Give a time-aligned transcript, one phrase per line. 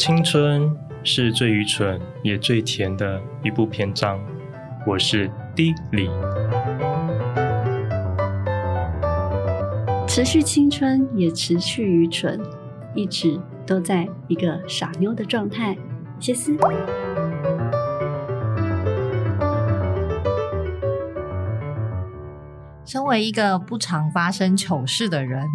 [0.00, 4.18] 青春是最愚蠢也最甜的一部篇章。
[4.86, 6.08] 我是 D 李，
[10.08, 12.40] 持续青春也持续愚蠢，
[12.94, 15.76] 一直都在一个傻妞的状态。
[16.18, 16.56] 歇思，
[22.86, 25.46] 身为一个不常发生糗事的人，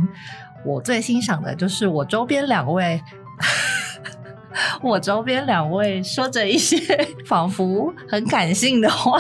[0.64, 3.02] 我最欣赏的就是我周边两位。
[4.86, 6.78] 我周边两位说着一些
[7.26, 9.20] 仿佛很感性的话，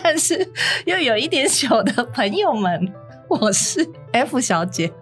[0.00, 0.48] 但是
[0.86, 2.88] 又有一点小的朋友们，
[3.28, 4.92] 我是 F 小姐。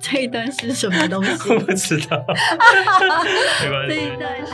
[0.00, 1.30] 这一段是什么东西？
[1.52, 2.24] 我不知道。
[3.62, 3.94] 没关系。
[3.94, 4.52] 这一段是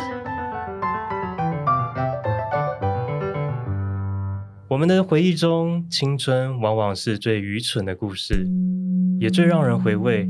[4.68, 8.44] 我们的回忆中，青春往往是最愚蠢的故事，
[9.20, 10.28] 也最让人回味。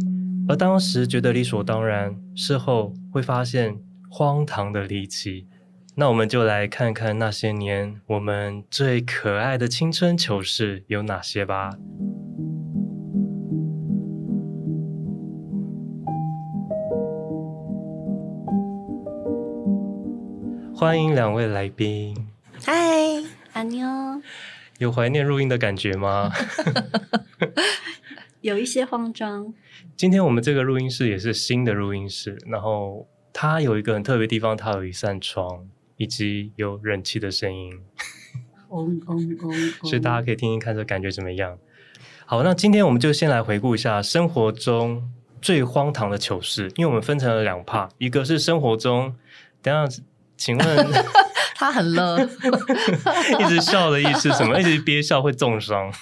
[0.50, 3.78] 而当时觉得理所当然，事后会发现。
[4.12, 5.46] 荒唐的离奇，
[5.94, 11.70] 那我们就来看看那些年我们最可爱的青春糗事有哪些吧。
[20.74, 22.16] 欢迎两位来宾。
[22.64, 22.74] 嗨，
[23.52, 23.86] 阿妞，
[24.78, 26.32] 有怀念录音的感觉吗？
[28.42, 29.54] 有一些慌张。
[29.96, 33.06] 今天我们这个录音室也是新的录音室，然后。
[33.32, 37.80] 它有一个很特别的地方，它有一扇窗，以及有冷气的声音。
[39.82, 41.58] 所以大家可以听听看，这感觉怎么样？
[42.24, 45.10] 好，那今天我们就先来回顾一下生活中
[45.42, 49.16] 最荒唐的糗事，因为我们分成了两 part，一个是生活中，
[49.60, 50.02] 等下，
[50.36, 50.86] 请问
[51.56, 52.20] 他很乐，
[53.40, 54.60] 一直笑的意思是什么？
[54.60, 55.92] 一直憋笑会重伤。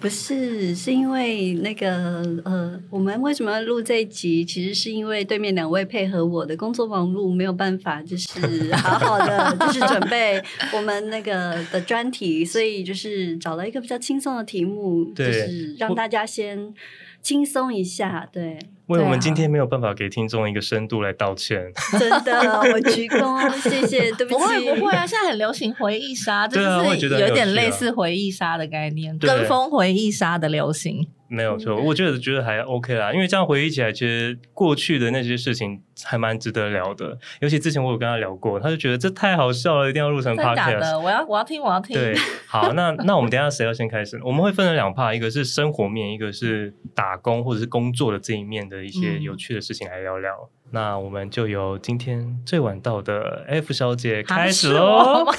[0.00, 4.44] 不是，是因为那个呃，我们为什么要录这一集？
[4.44, 16.74] 其实是因为对面两位配合我的工作忙碌，没有办法，就是 好好的就是准备我们那个的专题，所以就是找了一个比较轻松的题目，就是让大家先
[17.22, 18.58] 轻松一下，对。
[18.88, 22.38] 为我们今天没有办法给听众一个深度来道歉， 真的，
[22.72, 24.38] 我鞠躬，谢谢， 对不起。
[24.38, 31.08] 不会不会啊，现在很流行回忆杀，就是有点类似回忆杀的概念，跟风回忆杀的流行。
[31.26, 37.18] 没有错，我觉得觉得还 OK 啦，因为这样回忆起来，其实过去的那些事情还蛮值得聊的。
[37.40, 40.78] 尤其之前我有跟他聊过，他就觉得这太好笑了，一定要录成 podcast。
[40.78, 41.96] 的，我要我要听，我要听。
[41.96, 42.14] 对，
[42.46, 44.20] 好，那那我们等一下谁要先开始？
[44.22, 50.32] 我们会分成两 part，一个是生活面，一个是打工或者是工作的这一面的一些有趣的事情来聊聊。
[50.64, 55.26] 嗯、那我们就由今天最晚到的 F 小姐开始喽。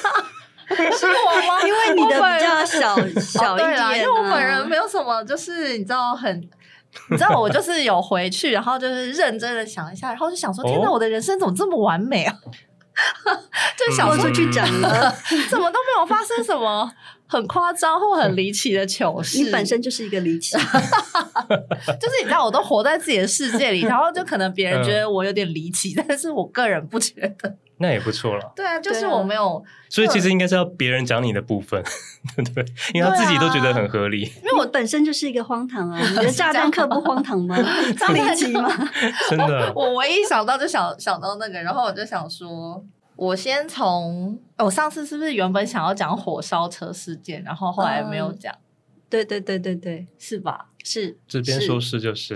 [0.68, 1.62] 是我吗？
[1.64, 6.40] 因为你的比较小 小一点，啊哦，因为我本人没有什么，就是你知道很，
[7.08, 12.34] 你知道我就是有回去，然后就是认真的想一下，然后就想说，天哪，我的人生怎么这么完美啊？
[13.76, 15.14] 就想说出去讲了，
[15.48, 16.90] 怎么都没有发生什么
[17.26, 19.42] 很夸张或很离奇的糗事。
[19.42, 20.56] 你本身就是一个离奇，
[22.00, 27.56] 就是你知道，我都活在自己的世界里，然后就可能别人觉得我有点离奇，但是我个人不觉得。
[27.78, 28.52] 那也不错了。
[28.56, 31.82] 对啊，就是我没有，所以其实应该是要别人讲你的部分，
[32.34, 32.64] 对不对？
[32.94, 34.22] 因为他自己都觉得很合理。
[34.22, 37.54] 因为我本身就是一个荒唐啊，你的炸弹客不荒唐吗？
[38.14, 38.66] 离奇吗？
[39.28, 42.82] 真的，我唯一想到就想想到那个，然后我就想说，
[43.16, 48.54] 我先从我上次是不是原本想要讲火烧车事件，然后后来没有讲？
[49.08, 50.70] 对对对对对，是吧？
[50.84, 52.34] 是，这边说是就是。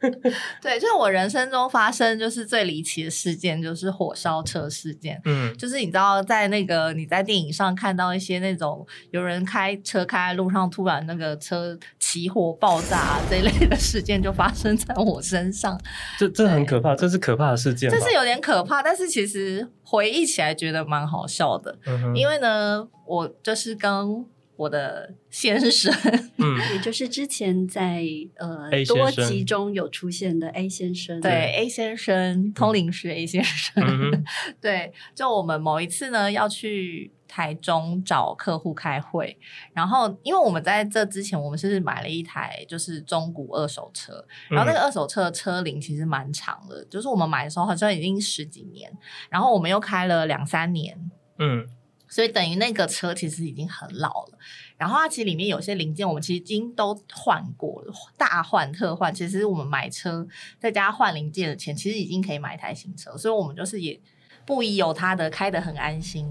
[0.62, 5.20] 对，就是我人生中发生就是最离奇的事件，就是火烧车事件。
[5.24, 15.80] 嗯，就是你知道，在那个你在电影上看到一些那种有人开车开在路上，突然那个车起火爆炸、啊、这一类的事件，就发生在我身上。
[16.18, 17.90] 这这很可怕，这是可怕的事件。
[17.90, 21.76] 这是有点可怕，但是其实回忆起来觉得蛮好笑的。
[21.86, 24.24] 嗯，因为呢，我就是刚。
[24.58, 25.94] 我的先生，
[26.36, 28.02] 嗯，也就是之前在
[28.34, 34.24] 呃多集中有出现的 A 先生，对 A 先生，通灵师 A 先生，嗯、
[34.60, 39.38] 对，就我们某一次呢要去台中找客户开会，
[39.72, 48.92] 然后因为我们在这之前，我们是买了一台就是中古二手车，然后那个二手车的车龄其实蛮长的，就是我们买的时候好像已经十几年，
[49.30, 50.98] 然后我们又开了两三年，
[51.38, 51.64] 嗯。
[52.08, 54.38] 所以等于那个车其实已经很老了，
[54.76, 59.14] 然后它其实里面有些零件我们其实已经都换过了，大换特换。
[59.14, 60.26] 其实我们买车
[60.58, 63.16] 再加换零件的钱，其实已经可以买一台新车。
[63.16, 64.00] 所以我们就是也
[64.46, 66.30] 不疑有他的，开得很安心。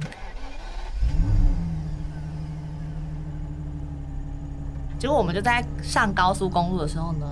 [5.00, 7.31] 结果我们就在上高速公路的时候呢，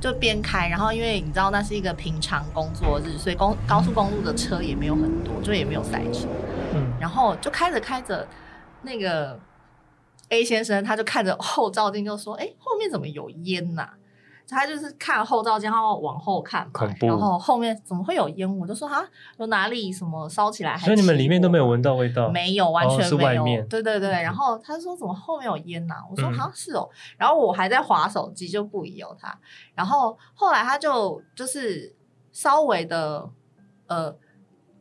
[0.00, 6.26] 就边开，然后因为你知道那是一个平常工作日，所以公高速公路的车也没有很多，就也没有塞车。
[6.74, 8.26] 嗯，然后就开着开着，
[8.82, 9.38] 那个
[10.30, 13.94] A 先生他就看着后照镜就说：“哎，后面怎么有烟呐、啊？”
[14.50, 16.68] 他就是看后照镜，然后往后看，
[17.00, 18.66] 然后后面怎么会有烟雾？
[18.66, 19.02] 就说啊，
[19.38, 20.86] 有哪里什么烧起来还？
[20.86, 22.28] 所以你们里面都没有闻到味道？
[22.28, 23.06] 没有，完全没有。
[23.06, 23.68] 哦、是外面。
[23.68, 26.04] 对对对，然后他说怎么后面有烟呐、啊？
[26.10, 26.88] 我说好像是哦。
[27.16, 29.38] 然后我还在划手机，就不疑有他。
[29.74, 31.94] 然后后来他就就是
[32.32, 33.28] 稍微的
[33.86, 34.14] 呃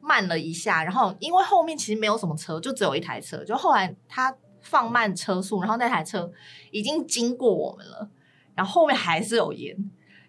[0.02, 3.44] 慢了一下，然后因为后面其实没有什么车，就只有一台车。
[3.44, 6.32] 就后来他放慢车速，然后那台车
[6.72, 8.10] 已经经过我们了。
[8.60, 9.74] 然后后面还是有烟，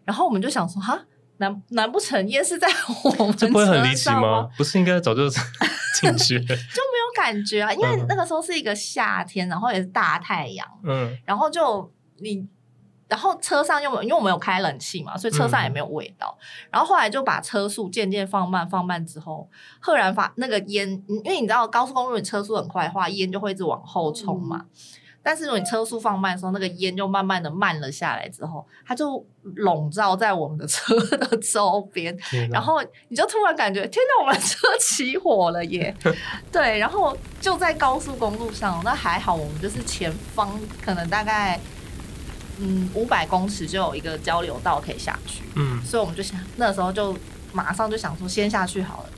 [0.05, 0.97] 然后我们就想说，哈，
[1.39, 2.69] 难难不成烟是在
[3.03, 3.37] 我们？
[3.37, 4.49] 这不会很离奇吗？
[4.57, 5.29] 不是应该早就
[5.99, 7.73] 进去， 就没有感觉啊？
[7.73, 12.47] 因为那个时候是一个夏天，然后也是大太阳，嗯，然后就你，
[13.09, 16.39] 然后车上又因为我们有开冷气嘛，所以车上也没有味道。
[16.39, 19.51] 嗯、然后后来就把车速渐渐放慢，放慢之后，
[19.81, 20.89] 赫然发那个烟，
[21.25, 24.67] 因为你知道高速公路你车速很快的话，烟就会一直往后冲嘛。
[24.67, 29.23] 嗯但是如果你车速放慢的时候，那个烟就慢慢的慢了下来之后，它就
[29.57, 32.17] 笼罩在我们的车的周边，
[32.51, 35.95] 然后你就突然感觉，天哪，我们的车起火了耶！
[36.51, 41.61] 对，然后就在高速公路上，那还好，我们就是前方可能大概
[42.59, 47.15] 嗯五百公尺就有一个交流道可以下去，嗯，所以我们就想那时候就
[47.53, 49.11] 马上就想说先下去好了。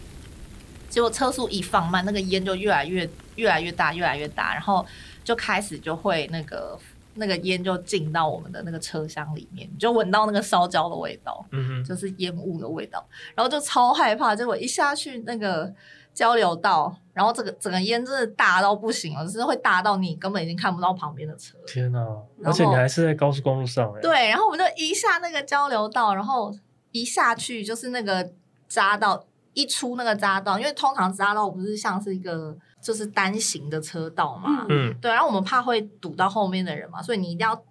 [0.91, 4.85] 结果车速一放慢，那个烟就越来越越来越大，越来越大，然后。
[5.25, 6.79] 就开始就会那个
[7.15, 13.05] 那个烟就进到我们的那个车厢里面，就闻到那个烧焦的味道，嗯哼，就是烟雾的味道，
[13.35, 14.35] 然后就超害怕。
[14.35, 15.73] 结果一下去那个
[16.15, 21.59] 交流道，然后这个整个烟真的大到不行了，就是会大到你根本已经看不到旁边的车。
[21.67, 21.99] 天哪！
[22.43, 23.93] 而且你还是在高速公路上。
[24.01, 26.55] 对，然后我们就一下那个交流道，然后
[26.93, 28.33] 一下去就是那个
[28.71, 29.23] 匝道，
[29.53, 32.57] 一出那个匝道，因为通常匝道不是像是一个。
[32.83, 37.65] 就是单行的车道嘛，嗯，对，然后我们怕会堵到后面的人嘛，所以你一定要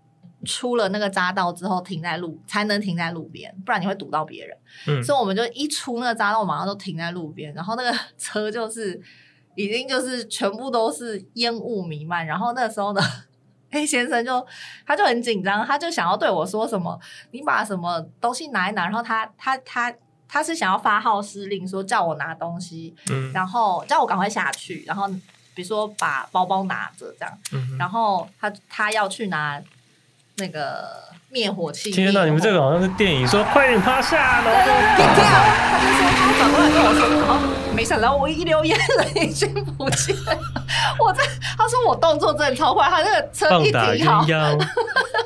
[0.45, 4.57] 出了那个匝道之后停在路，才能停在路边，不然你会堵到别人。
[4.87, 8.99] 嗯，所以我们就一出那个匝道，马上就停在路边，然后那个 车就是
[9.55, 13.01] 已经就是全部都是烟雾弥漫，然后那个时候呢
[13.69, 14.47] 黑先生就
[14.87, 16.97] 他就很紧张，他就想要对我说什么，
[17.31, 19.93] 你把什么东西拿一拿，然后他他他。
[20.31, 25.07] 他他是想要发号施令，说叫我拿东西，嗯、然后叫我赶快下去，然后
[25.53, 29.61] 比如说把包包拿着这样，嗯、然后他他要去拿
[30.37, 31.91] 那个灭火器。
[31.91, 35.31] 天哪，你们这个好像是电影，说快点趴下，然后就这样，
[35.69, 40.39] 他就说他转过来跟我说，然后没想到我一溜烟了已经不见了。
[40.97, 41.23] 我在
[41.55, 44.25] 他说我动作真的超快，他那个车一停好，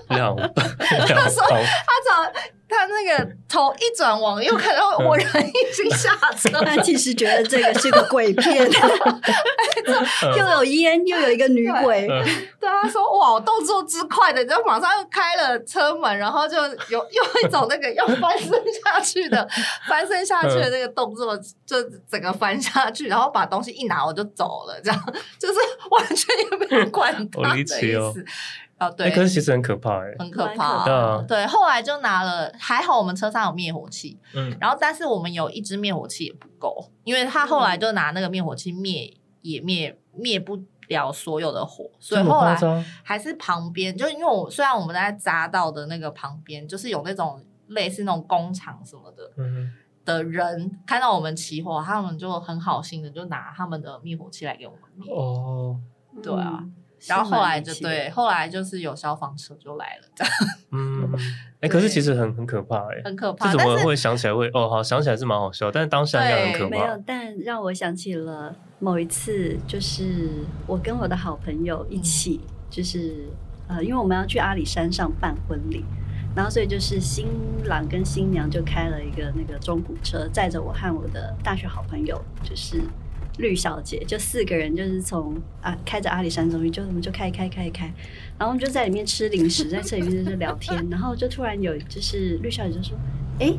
[0.10, 1.56] 两他说他
[2.04, 2.34] 找。
[2.68, 6.50] 他那个头一转往右看，然后我人已经下车。
[6.66, 8.68] 他其实觉得这个是个鬼片，
[10.36, 12.08] 又有烟，又有一个女鬼。
[12.08, 12.24] 对，
[12.60, 16.58] 对他说：“哇，我动作之快的，就马上又开了车门，然后就
[16.90, 19.48] 有 又一种那个要翻身下去的
[19.88, 25.60] 翻身下去的那个动作，就整个翻下去，然后把东西一拿，我就走了，这样就是
[25.92, 28.26] 完全也没有管他的意思。”
[28.75, 31.22] 哦，对，可是其实很可怕，哎，很可怕。
[31.24, 39.12] 对，后来就拿了，还好我们车上有灭火器，嗯，然后但是我们有一支灭火器也不够，因为他后来就拿那个灭火器灭
[39.42, 40.60] 也灭灭不
[40.90, 42.58] 了所有的火，所以后来
[43.02, 49.72] 还是旁边，就因为我虽然我们在匝道的那个旁边，就是有那种类似那种工厂什么的，嗯，
[50.04, 55.12] 的人看到我们起火，他们就很好心的就拿他们的灭火器来给我们灭。
[55.12, 55.80] 哦，
[56.22, 56.64] 对啊。
[57.08, 60.34] 然后后来就对，后来就是有消防车就来了，这样。
[60.72, 61.14] 嗯，
[61.62, 63.52] 哎，可是其实很很可怕，哎，很可怕。
[63.52, 64.50] 这怎么会想起来会？
[64.54, 66.70] 哦，好，想起来是蛮好笑，但是当下应该很可怕。
[66.70, 70.30] 没有，但让我想起了某一次，就是
[70.66, 73.28] 我跟我的好朋友一起，就是
[73.68, 75.84] 呃，因为我们要去阿里山上办婚礼，
[76.36, 77.28] 然后所以就是新
[77.66, 82.82] 郎跟新娘就开了一个那个中古车，载着我和我的大学好朋友，就是。
[83.38, 87.86] 绿小姐就四个人，就是从啊开着阿里山终于就我们就开开开开，
[88.38, 92.98] 然后我们就在里面吃零食，在车里面就聊天，然后就突然有就是绿小姐就说
[93.40, 93.54] ：“哎、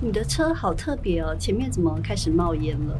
[0.00, 2.98] 你的车好特别哦，前面怎么开始冒烟了？”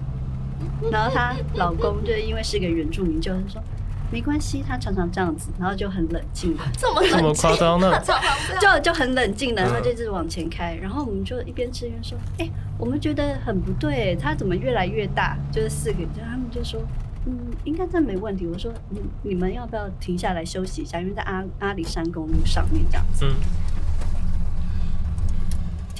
[0.92, 3.62] 然后她老公就因为是个原住民，就是说。
[4.10, 7.92] 没关系，他常常这样子，然后就很冷静的， 这么这么夸张呢？
[8.60, 16.80] 就就很冷静的，然后就一直往前开，然后我们就一边吃一边说：“哎、欸，我们觉得很不对，他怎么越来越大？”就是四个，就他们就说
[17.26, 21.00] ：“嗯，应该这没问题。”我说：“你你们要不要停下来休息一下？
[21.00, 23.34] 因为在阿阿里山公路上面这样子。”嗯。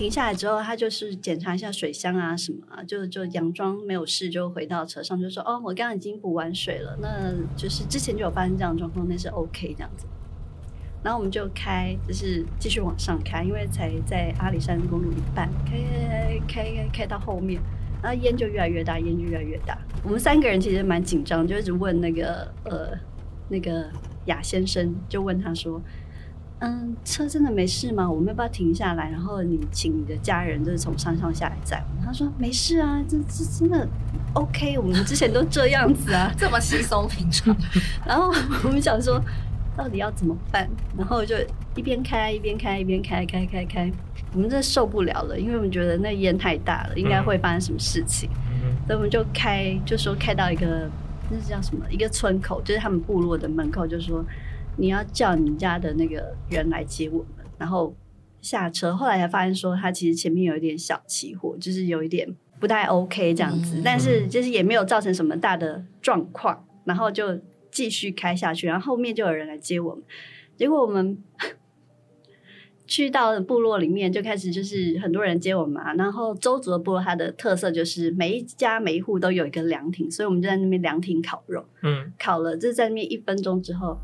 [0.00, 10.06] 停下来之后，他就是检查一下水箱啊什么啊，就就佯装没有事，就回到车上就说：“哦，我刚刚已经补完水了，那就是之前就有发生这样的状况，那是 OK 这样子。”
[11.04, 17.60] 然后我们就开，就是继续往上开，因为才在阿里山公路一半，开开开开到后面，
[18.02, 19.76] 然后烟就越来越大，烟就越来越大。
[20.02, 22.98] 我们三个人其实蛮紧张，就一直问那个呃
[23.50, 23.90] 那个
[24.24, 25.78] 雅先生，就问他说。
[26.62, 28.10] 嗯，车真的没事吗？
[28.10, 29.08] 我们要不要停下来？
[29.10, 32.04] 然后你请你的家人就是从山上下来载我们。
[32.04, 33.88] 他说没事啊，这这真的
[34.34, 34.78] OK。
[34.78, 37.56] 我们之前都这样子啊， 这么稀松平常。
[38.04, 38.30] 然后
[38.62, 39.18] 我们想说，
[39.74, 40.68] 到底要怎么办？
[40.98, 41.34] 然后就
[41.76, 43.90] 一边开一边开一边开开开开，
[44.34, 48.28] 我们真的受不了了，因为我们觉得那烟太大了，应该会发生什么事情。
[48.62, 50.90] 嗯、所以我们就开，就说开到一个
[51.30, 51.86] 那是叫什么？
[51.88, 54.22] 一个村口，就是他们部落的门口，就说。
[54.76, 57.94] 你要叫你家的那个人来接我们，然后
[58.40, 58.96] 下车。
[58.96, 67.38] 后来才发现说，他其实前面有一点小起火，就是有一点不太 OK 这样子，嗯、但是就是也没有造成什么大的状况，然后就
[67.70, 68.66] 继续开下去。
[68.66, 70.02] 然后后面就有人来接我们，
[70.56, 71.22] 结果我们
[72.86, 75.92] 去到部落里面，就开始就是很多人接我们啊。
[75.94, 81.64] 然后周族的部落，它的特色就是每一家每一户都有一个凉亭，所以我们就在那边凉亭烤肉。
[81.82, 83.98] 嗯，烤了就在那边一分钟之后。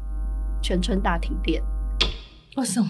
[0.66, 1.62] 全村大停电，
[2.56, 2.88] 为什么？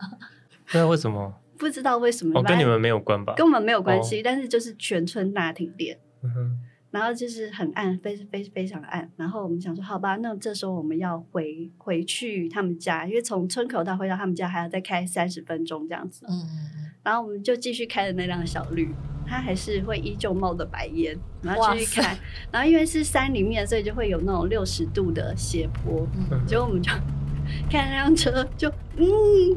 [0.72, 1.30] 那为什么？
[1.58, 2.40] 不知道为什么。
[2.40, 3.34] 哦，跟你们没有关吧？
[3.36, 6.00] 跟我们没有关系，哦、但是就是全村大停电。
[6.22, 6.58] 嗯哼。
[6.92, 9.10] 然后就是很暗，非非非常暗。
[9.16, 16.24] 然后我们想说，好吧，那这时候我们要回回去他们家，因为从村口到回到他们家还要再开三十分钟这样子。
[16.28, 16.90] 嗯嗯。
[17.02, 18.94] 然后我们就继续开的那辆小绿，
[19.26, 22.16] 它还是会依旧冒着白烟，然后继续开。
[22.52, 26.06] 然后因为是山里面，所以就会有那种六十度的斜坡。
[26.30, 26.92] 嗯、结果我们就
[27.68, 29.04] 开那辆车就嗯，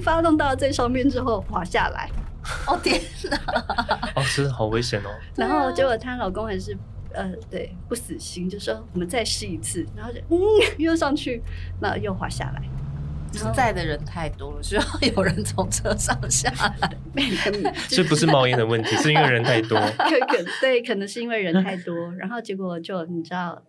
[0.01, 2.10] 发动到最上面之后滑下来。
[2.68, 3.38] 哦天哪！
[4.15, 5.10] 哦，真的好危险哦。
[5.36, 6.77] 然后结果她老公还是
[7.15, 9.86] 呃，对，不死心，就说我们再试一次。
[9.95, 10.38] 然后就嗯，
[10.77, 11.41] 又上去，
[11.81, 12.62] 然后又滑下来。
[13.34, 14.81] 实在的人太多了，需要
[15.13, 16.89] 有人从车上下来。
[17.89, 19.77] 这 不是冒烟的问题，是因为人太多。
[19.98, 23.62] 可可对，可能是因为人太多，然后结果就你知道，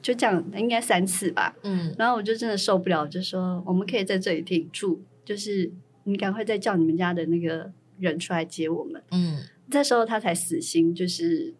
[0.00, 1.52] 就这样应该三次吧。
[1.64, 5.68] 嗯，然后我就真的受不了，就说我们可以在这里停住，就是
[6.04, 9.02] 你赶快再叫你们家的那个人出来接我们。
[9.10, 11.52] 嗯，这时候他才死心，就是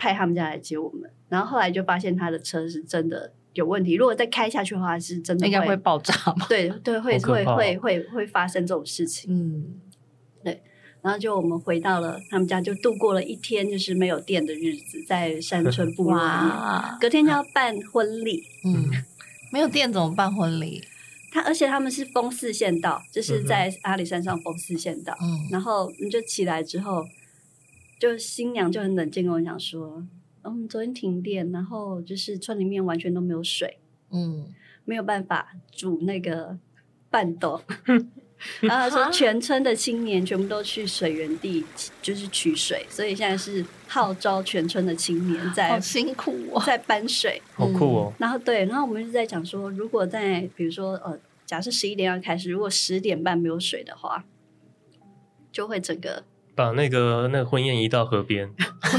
[0.00, 1.10] 派他们家来接我们。
[1.28, 3.32] 然后后来就发现他的车是真的。
[3.52, 6.46] 有问题，如果再开下去的话，是真的应该会爆炸吗？
[6.48, 9.28] 对对，会会会会会发生这种事情。
[9.28, 9.74] 嗯，
[10.44, 10.62] 对。
[11.02, 16.46] 然后就我们回到了他们家，就度过了一天就是没有电的日子，在山村部落里面。
[16.54, 18.88] 哇隔天就要办婚礼，嗯，
[19.52, 20.84] 没有电怎么办婚礼？
[21.32, 25.12] 他而且他们是封四线道，就是在阿里山上封四线道。
[25.20, 27.04] 嗯，然后你就起来之后，
[28.00, 30.04] 就新娘就很冷静跟我讲说。
[30.42, 33.76] 嗯，昨天停电，然后就是村里面完全都没有水，
[34.10, 34.46] 嗯，
[34.86, 36.56] 没有办法煮那个
[37.10, 37.62] 办桌，
[38.62, 41.62] 然 后他说全村的青年全部都去水源地，
[42.00, 48.12] 就是取水，所以现在是号召全村的青年在好辛苦哦，在搬水，好酷哦。
[48.16, 54.24] 然后对，然后我们就在讲说，如果在比如说呃，假设十一点要开始，如果十点半没有水的话，
[55.52, 56.24] 就会整个。
[56.60, 58.46] 把那个那个婚宴移到河边，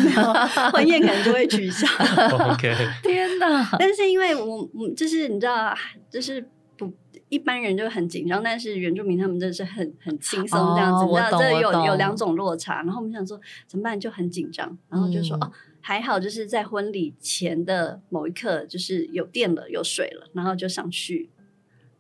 [0.73, 1.85] 婚宴可能就会取消。
[2.49, 3.69] OK，天哪！
[3.77, 5.71] 但是因为我我就是你知道，
[6.09, 6.43] 就是
[6.75, 6.91] 不
[7.29, 11.05] 一般人就很紧张，但是原住民他们真的是很很轻松这样子。
[11.05, 15.51] 哦、你知道这有有两种落差，然后我们想说怎么办，就很紧张，然后就说、嗯、哦
[15.83, 21.29] 还好，就是在婚礼前的某一刻，就是有电了有水了，然后就上去，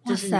[0.05, 0.31] 就是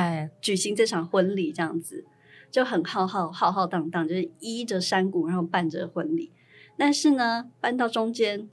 [0.41, 2.05] 举行这场婚礼这样子。
[2.51, 6.31] 就很浩浩浩浩荡荡，就是依着山谷，然后办着婚礼。
[6.77, 8.49] 但是呢，搬到中间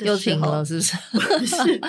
[0.00, 0.96] 又停了，是不是？
[1.46, 1.80] 是，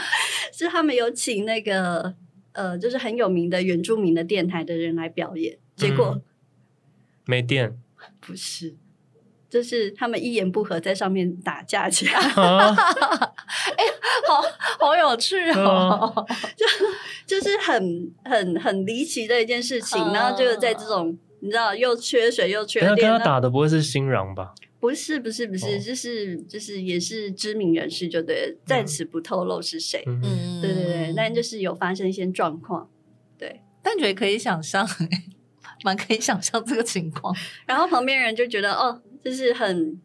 [0.53, 2.15] 是他们有请那个
[2.53, 6.21] 呃，就是很有名的原住民的电台的人来表演，结果、嗯、
[7.25, 7.77] 没电。
[8.19, 8.75] 不是，
[9.49, 12.13] 就是他们一言不合在上面打架起来。
[12.15, 12.75] 哎、啊
[13.77, 13.83] 欸，
[14.27, 14.41] 好
[14.79, 16.25] 好有趣哦！
[16.55, 16.65] 就。
[17.27, 24.53] 就是很很很离奇的一件事情，uh, 然后就在这种你知道又缺水又缺电，跟他打的不会是新郎吧？
[24.79, 30.01] 不是不是不是，就是就是也是知名人士，就对，在此不透露是谁。
[30.07, 32.89] 嗯，对对对，但就是有发生一些状况，
[33.37, 34.87] 对，但觉得可以想象，
[35.83, 37.35] 蛮可以想象这个情况。
[37.67, 39.99] 然后旁边人就觉得哦，就是很。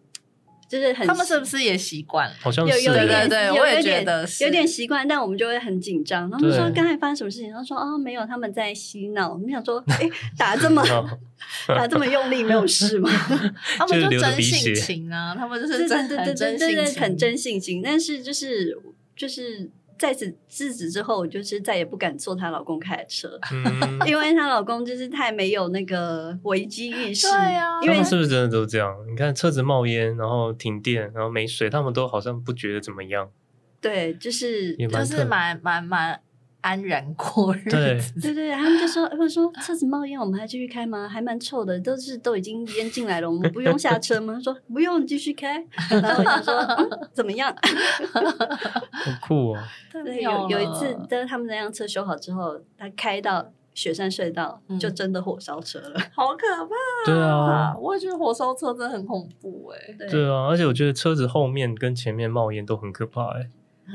[0.72, 2.34] 就是很他们是不是也习惯了？
[2.40, 6.30] 好像是有有点对对，我也觉得有点习惯，但我们就会很紧张。
[6.30, 7.52] 他们说刚才发生什么事情？
[7.52, 9.30] 他说哦，没有，他们在嬉闹。
[9.30, 10.82] 我们想说，哎，打这么
[11.68, 13.10] 打这么用力，没有事吗？
[13.76, 17.82] 他们就真性情啊，他们就是真的很真性情，很真性情。
[17.84, 18.74] 但是就是
[19.14, 19.70] 就是。
[20.02, 27.28] 在此制止之后，我就是再也不敢坐她老公开的车，嗯、 因为她老公就是太没有那个危机意识。
[27.28, 28.92] 对啊，因为他们是不是真的都这样？
[29.08, 33.30] 你看车子冒烟，然后停电，然后没水，他们都好像不觉得怎么样。
[33.80, 36.20] 对，就是就是蛮蛮蛮。
[36.62, 37.64] 安然过日
[38.00, 41.08] 子，对对对，他们就说：“我说车子冒烟，我们还继续开吗？
[41.08, 47.54] 还蛮臭的，都是都已经烟进来了，我们不用下车吗？”他说：“不用，继续开。”然后我就说、嗯：“怎么样？”
[48.92, 49.58] 好酷哦。
[49.92, 56.74] 对，有有一次，当他们那辆车修好之后，他开到雪山隧道，就真的火烧车了，嗯、 好可怕！
[57.04, 60.08] 对啊，我也觉得火烧车真的很恐怖哎。
[60.08, 63.48] 对啊，而且我觉得车子后面跟前面冒烟都很可怕哎。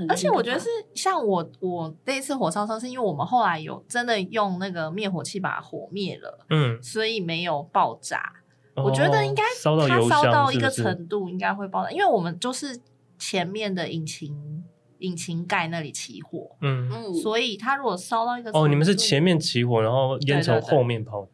[0.08, 8.34] 而且我觉得是像我我那一次火烧车，是因为我们后来有真的用那个灭火器把火灭了，嗯，所以没有爆炸。
[8.76, 12.80] 哦、我觉得应该它烧到一个程度应该会爆炸，因为我们就是
[13.18, 14.64] 前面的引擎
[15.00, 21.28] 引擎盖那里起火，嗯嗯，所以它如果烧到一个哦，你们是前面起火，然后烟从后面跑，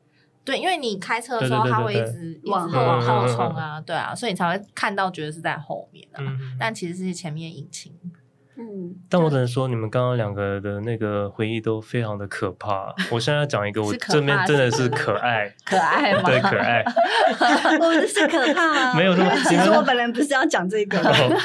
[0.45, 7.93] 对，对，对，对，因为你开车的时候它会一直往后往后冲啊，对啊，所以你才会看到觉得是在后面啊，嗯、但其实是前面引擎。
[8.55, 12.93] 嗯，但我只能说，你们刚刚两个的那个回忆都非常的可怕。
[13.09, 16.21] 我现在要讲一个，我这边真的是可爱，可爱吗？
[16.23, 16.83] 对，可爱。
[17.81, 18.93] 我们是可怕吗？
[18.97, 19.31] 没有那么。
[19.45, 20.99] 其实我本来不是要讲这个，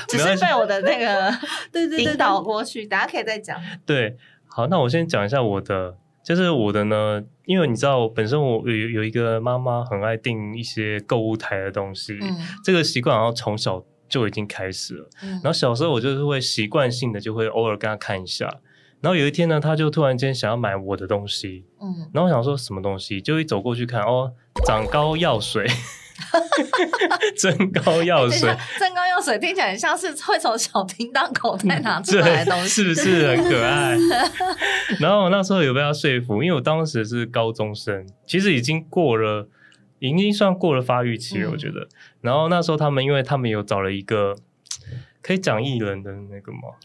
[0.06, 1.32] 只是被我的那个
[1.72, 3.58] 对对引导过去，大家可以再讲。
[3.86, 13.82] 对，好，那我先讲一下我的，就是我的呢，因为你知道，本身我有有一个妈妈很爱订一些购物台的东西，嗯，这个习惯好像从小。
[14.08, 18.46] 就已经开始了，嗯、然后小时候我就是会习惯性的就会偶尔跟他看一下，
[19.00, 24.32] 然后有一天呢，他就突然间想要买我的东西，嗯，然后我想说什么东西，就一走过去看，哦，
[24.66, 25.66] 长高药水，
[27.36, 33.96] 增高药水，增高药水听起来很像是会从小叮当口袋拿出来的东西， 是不是很可爱？
[34.98, 39.48] 然后我那时候有被他说服，因为我当时是高中生，其实已经过了。
[39.98, 41.80] 已经算过了发育期了，我觉得。
[41.80, 41.88] 嗯、
[42.22, 44.34] 然后那时候他们，因为他们有找了一个
[45.22, 46.76] 可以讲艺人的那个嘛，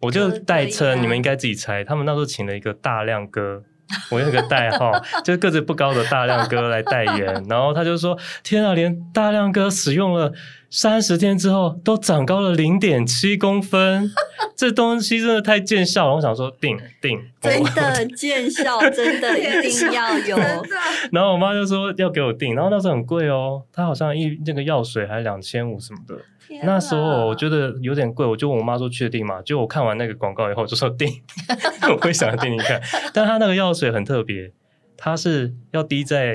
[0.00, 1.82] 我就代称，你们应该自己猜。
[1.84, 3.62] 他们那时候请了一个大亮哥，
[4.10, 4.92] 我有一个代号，
[5.24, 7.44] 就是个子不高的大亮哥来代言。
[7.48, 10.32] 然后他就说：“天啊，连大亮哥使用了。”
[10.76, 14.10] 三十天之后都长高了零点七公分，
[14.56, 16.16] 这东西真的太见效了。
[16.16, 20.36] 我想说定定，真的见效，真的一定要有。
[21.12, 26.16] 然后我妈就说要给我定，然后那时候很贵哦，它好像一那个药水还两千五什么的。
[26.64, 29.40] 那时候我觉得有点贵，我就问我妈说确定吗？
[29.42, 31.08] 就我看完那个广告以后就说定，
[31.88, 32.82] 我会想订订看。
[33.12, 34.50] 但她那个药水很特别，
[34.96, 36.32] 它是要滴在。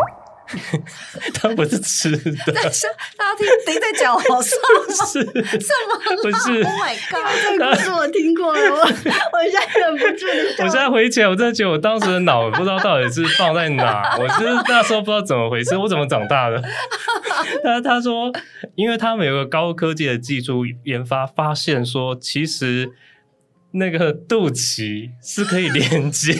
[1.34, 5.32] 它不是吃的， 大家听谁在脚上是什么？
[6.24, 7.28] 不是？Oh my god！
[7.44, 10.26] 这个故事我听过了，我我现在忍不住。
[10.60, 14.18] 我现在回忆起来，我真的觉得我当时的脑不知道到底是放在哪。
[14.20, 16.62] 我就是那时候不知道怎么回事，我怎么长大的？
[17.64, 18.32] 他他说，
[18.76, 22.92] 因为他们有个高科技的技术研发，发现说其实
[23.72, 26.34] 那个肚脐是可以连接。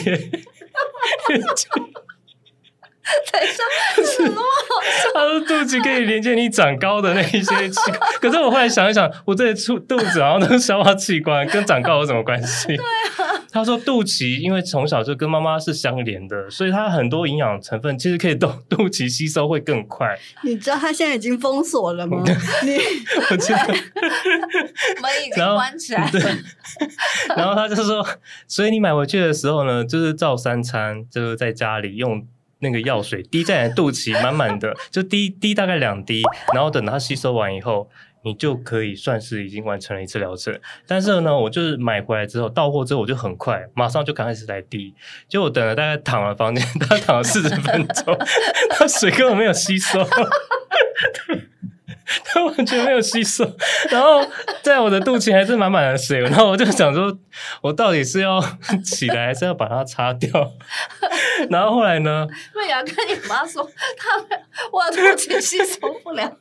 [3.32, 3.62] 等一下，
[4.16, 4.42] 什么？
[5.14, 9.54] 他说肚脐可以连接你长高的那一些器官，可是我后来想一想， 我这里
[9.88, 12.68] 肚子好像都是消化器官，跟长高有什么关系？
[12.68, 12.76] 对
[13.24, 13.40] 啊。
[13.52, 20.16] 他说肚脐因为从小就跟妈妈是相连的，所以它很多营养成分其实可以动肚脐吸收会更快。
[20.44, 22.22] 你知道他现在已经封锁了吗？
[22.64, 22.78] 你
[23.30, 26.10] 我知道， 门已经关起来了。
[26.12, 26.22] 对。
[27.36, 28.06] 然后他就说，
[28.46, 32.24] 所以你买回去的时候呢，就是照三餐，就是在家里用。
[32.60, 36.22] 那个药水滴在你的肚脐，满满的， 就滴滴大概两滴，
[36.54, 37.88] 然后等它吸收完以后，
[38.22, 40.58] 你就可以算是已经完成了一次疗程。
[40.86, 44.94] 但是呢，我就是买回来之后到货之后，我就很快马上就开始来滴，
[45.28, 48.16] 就我等了大概躺了房间， 大概躺了四十分钟，
[48.70, 50.06] 它水根本没有吸收。
[52.24, 53.44] 它完全没有吸收，
[53.90, 54.26] 然后
[54.62, 57.16] 在我的肚脐还是满满的水，然后我就想说，
[57.62, 58.40] 我到底是要
[58.84, 60.30] 起来还是要把它擦掉？
[61.48, 62.26] 然后后来呢？
[62.54, 63.62] 那你要跟你妈说，
[63.96, 64.16] 他
[64.70, 66.36] 我的肚脐吸收不了，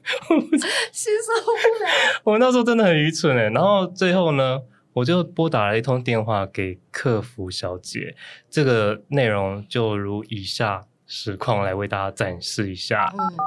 [0.91, 1.51] 吸收不
[1.83, 1.91] 了。
[2.23, 4.59] 我那时候真的很愚蠢哎，然后最后呢，
[4.93, 8.15] 我就拨打了一通电话给客服小姐，
[8.49, 13.13] 这个内容就如以下实况来为大家展示一下。
[13.17, 13.37] 嗯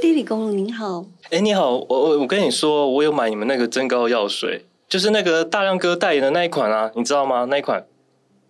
[0.00, 7.44] 地理公路您好，哎，你好，我我我跟你说，我有买你们那个增高药水，就是那个大亮哥代言的那一款啊，你知道吗？
[7.44, 7.86] 那一款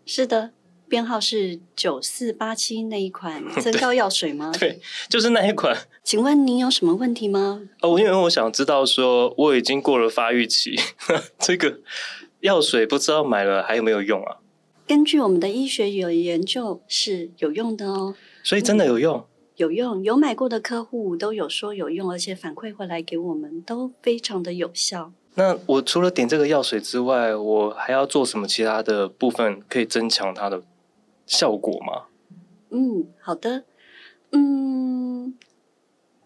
[0.06, 0.50] 是的，
[0.88, 4.50] 编号是九四八七那一款 增高药水吗？
[4.58, 5.76] 对，对，就是那一款。
[6.02, 7.60] 请问您有什么问题吗？
[7.82, 10.74] 哦，因为我想知道说我已经过了发育期，
[11.38, 11.80] 这个
[12.40, 14.38] 药水不知道买了还有没有用啊？
[14.86, 19.18] 根据我们的医学有研究是有用的哦，所以真的有用。
[19.18, 19.24] 嗯
[19.56, 25.12] 有用，有买过的客户都有说有用，而且反馈回来给我们都非常的有效。
[25.34, 30.62] 那我除了点这个药水之外，我还要做什么其他的部分可以增强它的
[31.26, 32.06] 效果吗？
[32.70, 33.64] 嗯，好的，
[34.32, 35.36] 嗯，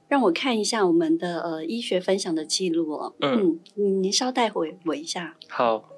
[0.06, 3.14] 让我看一下我们的呃医学分享的记录哦。
[3.20, 5.36] 嗯，嗯，您稍待会我一下。
[5.48, 5.90] 好。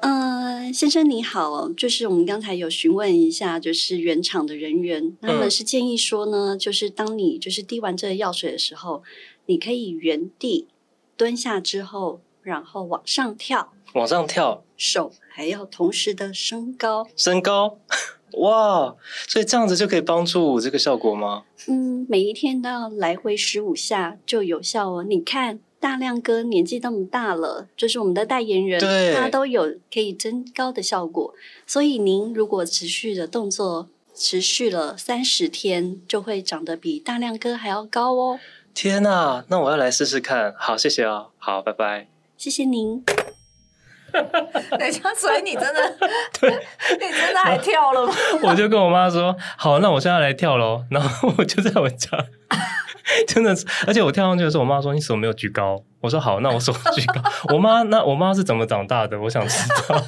[0.00, 9.02] 呃，先生你好，就是我们刚才有询问一下，就是原厂的人员，他们是建议说呢，就是当你就是滴完这个药水的时候，
[9.46, 10.68] 你可以原地
[11.16, 17.78] 蹲下之后，然后往上跳，往上跳，手还要同时的升高，升高，
[18.40, 18.96] 哇，
[19.28, 21.44] 所以这样子就可以帮助这个效果吗？
[21.68, 25.60] 嗯，每一天都要来回十五下就有效哦，你看。
[25.80, 28.78] 大亮哥年纪那么大了，就是我们的代言人，
[29.16, 31.34] 他都有可以增高的效果。
[31.66, 38.38] 所以您如果持续的动作持续了三十天，就会长得比大亮哥还要高哦。
[38.74, 40.54] 天哪，那我要来试试看。
[40.58, 41.28] 好，谢谢哦。
[41.38, 42.08] 好，拜拜。
[42.36, 43.02] 谢谢您。
[44.12, 45.96] 等一下，所以你真的
[46.40, 48.12] 对，你真的还跳了吗？
[48.42, 50.84] 我就跟我妈说，好，那我现在来跳喽。
[50.90, 52.08] 然后我就在我家。
[53.26, 57.22] 真的是，而且我跳上去的时候，我妈说：“你手没有举高。”我说：“好，那我手举高。”
[57.54, 59.20] 我妈那我妈是怎么长大的？
[59.20, 60.04] 我想知道。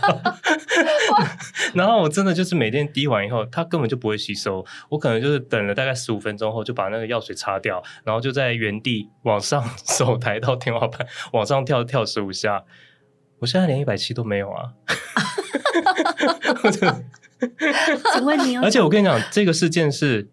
[1.74, 4.64] 然后我真的就是每天滴完以后，它根本就不会吸收。
[4.88, 12.64] 我可能就是等了大概十五分钟后，就把那个药水擦掉，然后就在原地往上手抬到天花板，往上跳跳十五下。
[13.40, 14.72] 我现在连一百七都没有啊！
[18.14, 18.56] 请问你？
[18.58, 20.28] 而且我跟你讲，这个事件是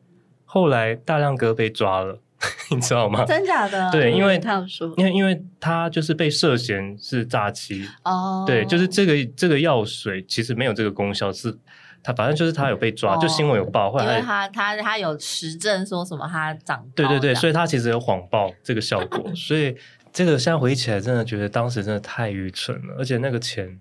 [0.46, 2.22] 后来大亮哥被抓了。
[2.72, 3.26] 你知道吗？
[3.26, 3.92] 真假的？
[3.92, 8.44] 对，因为他有说，因为因为他就是被涉嫌是诈欺哦。
[8.48, 11.54] 对，就是这个这个药水其实没有这个功效，是
[12.02, 19.76] 他反正就是他有被抓，哦、就新闻有报，后来他他他有实证说什么他长高，对对对，所以他其实有谎报这个效果， 所以
[20.14, 23.80] 这个现在回忆起来，真的觉得当时真的太愚蠢了，而且那个钱。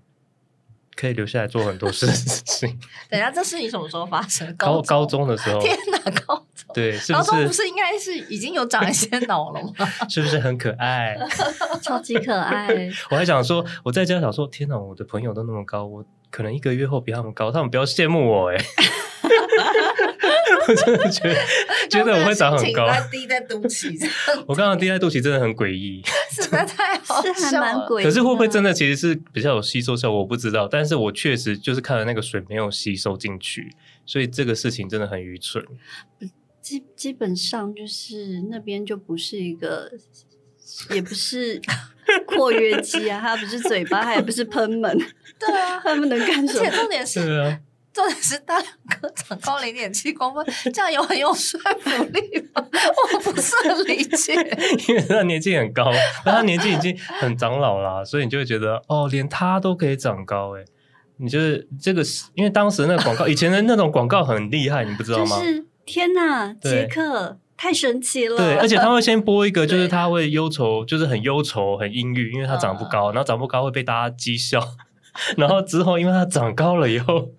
[1.01, 2.68] 可以留下来做很多事情。
[3.09, 4.53] 等一下，这事情什么时候发生？
[4.57, 5.61] 高高中，的时候。
[5.61, 7.31] 天哪，高中对，是不是？
[7.31, 9.87] 高中不是应该是已经有长一些脑了吗？
[10.09, 11.16] 是不是很可爱？
[11.83, 12.68] 超级可爱。
[13.11, 18.57] 我还想说，我在家想说，天哪，我的朋友都那么高，我可能一个月后比他们高，他们不要羡慕我哎。
[20.66, 21.35] 我真的觉得
[21.88, 23.90] 觉得我会长很高，低在肚脐。
[24.46, 28.04] 我刚刚低在肚脐真的很诡异，实在太好笑了，是还蛮诡异。
[28.04, 30.18] 可是会不会真的其实是比较有吸收效果？
[30.18, 35.64] 我不知道，但是我确实就是看了那个水没有吸收进去，所以这个事情真的很愚蠢。
[36.68, 39.90] 基基本上就是那边就不是一个，
[40.90, 41.59] 也不是
[42.26, 44.98] 括约肌啊，它不是嘴巴，它也不是喷门，
[45.40, 46.66] 对啊，他们能干什么？
[46.66, 47.59] 而且重点是。
[47.90, 52.64] 重点是大两哥长高零点七公分，这样有很有说服力吗？
[53.14, 54.35] 我不是很理解。
[54.87, 55.90] 因为他年纪很高，
[56.24, 60.64] 但他年纪已经很长老了，所以你就会觉得哦，连他都可以长高哎！
[61.16, 62.04] 你就是这个，
[62.35, 65.37] 因为当时那个广告，以前的那种广告很厉害，你不知道吗？
[65.40, 68.37] 就是天哪，杰克太神奇了！
[68.37, 74.61] 对，而且他会先播一个， 就是他会忧愁，就是很忧愁、很阴郁，因为他长不高，然后长不高会被大家讥笑。
[75.38, 77.31] 然后之后，因为他长高了以后，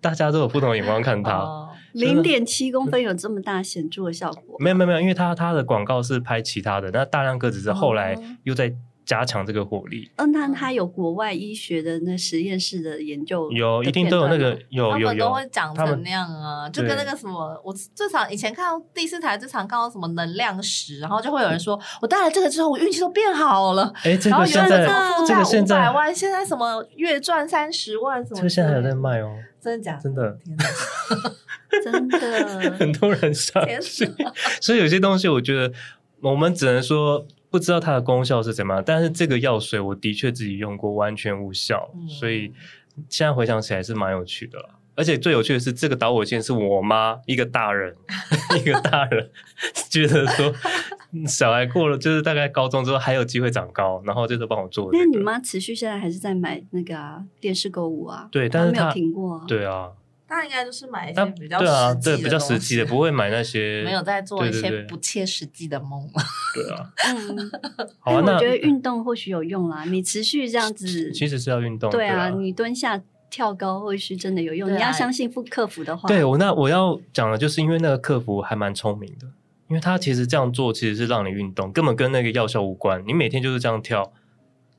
[0.00, 1.68] 大家都有不同的眼光看他。
[1.92, 4.56] 零点七公分有这么大显著的效果？
[4.58, 8.74] 没有没有没有，因为他他的广告是拍其他的，那大亮哥只是后来又在。
[9.04, 10.10] 加强这个火力。
[10.16, 23.92] 嗯，那他有国外医学的那实验室的研究的，有一定都有那个有有有，他们都会讲成那样啊，就跟那个什么，我最常以前看到第四台最常看到什么能量石，然后就会有人说，我戴了这个之后，我运气都变好了。
[24.04, 24.86] 哎，这个现在
[25.26, 28.36] 这个现在五百万，现在什么月赚三十万什么？
[28.36, 30.02] 这个现在还有在卖哦，真的假的？
[30.02, 30.38] 真的，
[31.82, 34.12] 真的，很多人相信。
[34.60, 35.72] 所以有些东西，我觉得
[36.20, 37.26] 我们只能说。
[37.52, 42.52] 不知道它的功效是怎么样，但是这个药水我的确自己用过，完全无效，嗯、所以
[43.10, 44.58] 现在回想起来是蛮有趣的。
[44.94, 47.94] 而且最有趣的是，这个导火线是我妈一个大人，
[48.58, 49.30] 一个大人
[49.88, 50.52] 觉得说
[51.26, 55.04] 小孩过了就是大概高中之后还有机会长高，然后就是帮我做、这个。
[55.04, 58.28] 那你妈持续现在还是在买那个、啊、电视购物啊？
[58.30, 59.44] 对，但是她没有停过、啊。
[59.46, 59.90] 对啊。
[60.34, 66.08] 那应该就是买一些比较对啊，对比较实际的，不会买那些没有在做一些不切实际的梦。
[66.56, 67.50] 对啊，嗯，
[68.00, 68.22] 好啊。
[68.22, 71.90] 我觉得运动或许有用啦，你持续这样子，其实是要运动。
[71.90, 74.72] 对啊，你蹲下跳高或许真的有用。
[74.74, 76.08] 你要相信副客服的话。
[76.08, 79.26] 对我那我要讲的就是因为那个客服还蛮聪明的，
[79.68, 83.04] 因为他其实这样做其实是让你运动，根本跟那个药效无关。
[83.06, 84.10] 你每天就是这样跳，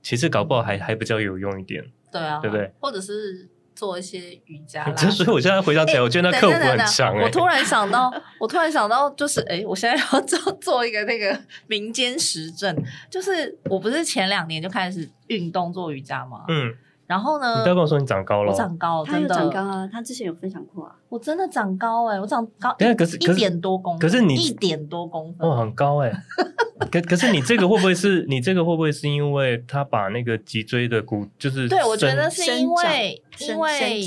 [0.01, 1.85] 其实搞不好还还比较有用一点。
[2.11, 2.71] 对啊，对不对？
[2.79, 3.51] 或者是。
[3.75, 7.15] 做一些瑜伽啦， 所以我现在回想起来，我觉得那客服很强。
[7.17, 12.75] 我突然想到， 我突然想到，就是哎，我现在要做做一个那个民间实证，
[13.09, 16.45] 就是我不是前两年就开始运动做瑜伽吗？
[16.47, 16.73] 嗯，
[17.13, 26.11] 然后呢，你不要跟我说你长高了，我长高，他有长高啊，他之前有分享过啊，我真的长高哎，我长高，可是一点多公分，可是你一点多公分，哦，很高哎。
[26.91, 34.03] 可可是你这个会不会是你这个会不会是因为他把那个脊椎的骨就是对，我觉得是因为因为。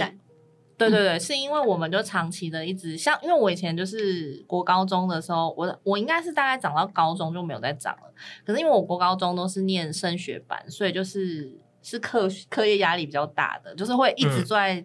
[0.78, 8.12] 对对对，是因为我们就长期的一直像，因为我以前就是国高中的时候，我我应该是大概长到高中就没有再长了。
[8.44, 11.50] 可是因为我国高中都是念升学班，所以就是
[11.88, 14.84] 是课课业压力比较大的，就是会一直坐在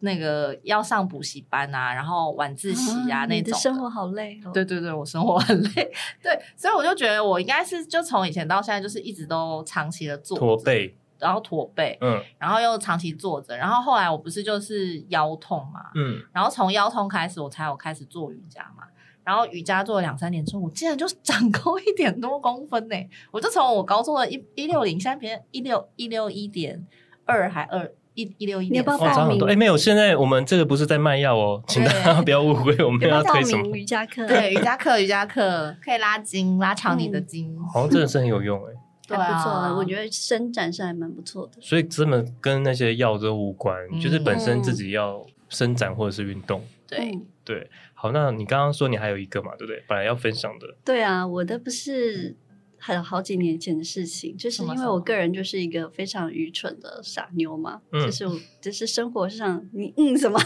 [0.00, 3.36] 那个要上补习班啊，然后晚自习啊、嗯、那种。
[3.36, 4.50] 你的生活好累哦。
[4.52, 5.92] 对对对，我生活很累。
[6.22, 10.96] 对，所以我就觉得我应该是就从以前到现在就是一直都长期的坐驼背。
[11.18, 18.84] 然后驼背，嗯，然后又长期坐着，然后后来我不是就是腰痛嘛，嗯，然后从腰痛开始，我才有开始做瑜伽嘛，
[19.26, 22.94] 然后瑜伽做了两三年之后，我竟然就长高一点多公分呢，
[23.32, 26.86] 我就从我高中的一一六零，现在变一六一六一点
[27.24, 34.26] 二还二一一六一点，哦，长很多，哎，没有，现在我们这个不是在卖药哦，请大家不要误会，我们要推什么瑜伽课？
[34.28, 38.72] 对，瑜伽课，瑜伽课可以拉筋，拉长你的筋，好像真的是很有用哎。
[39.08, 41.60] 还不错，啊，我觉得伸展是还蛮不错的。
[41.60, 46.60] 所以根本跟那些药都无关，嗯，就是本身自己要伸展或者是运动。
[46.88, 49.82] 对对，好，那你刚刚说你还有一个嘛，对不对？
[49.88, 50.76] 本来要分享的。
[50.84, 52.36] 对啊，我的不是
[52.78, 60.38] 很好几年前的事情，就是因为我个人就是一个非常愚蠢的傻妞嘛，嗯，就是我就是生活上你嗯什么，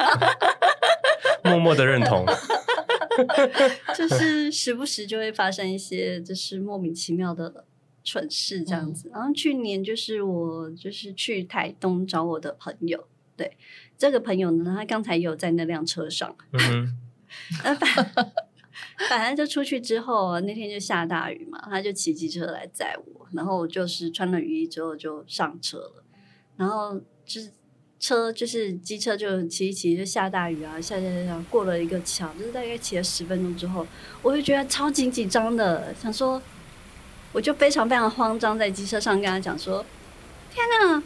[1.42, 2.26] 默默的认同。
[3.96, 7.64] 就是时不时就会发生一些就是莫名其妙的
[8.04, 9.08] 蠢事这样子。
[9.08, 13.56] 嗯、然后去年就是我就是去台东找我的朋友，对
[14.00, 16.96] 这个朋友呢，他刚才也有在那辆车上， 嗯，
[17.62, 18.32] 反
[19.10, 26.02] 反正就出去之后那天就下大雨嘛，他就骑机车来载我，然后就是穿了雨衣之后就上车了，
[26.56, 27.52] 然后就是。
[28.02, 33.86] 车就是机车，就骑一骑，就下大雨啊，下下下下，过了一个桥，就是大概骑了十分钟之后，
[34.22, 36.40] 我就觉得超级紧张的，想说，
[37.30, 39.84] 我就非常非常慌张，在机车上跟他讲说
[40.50, 41.02] ：“天哪，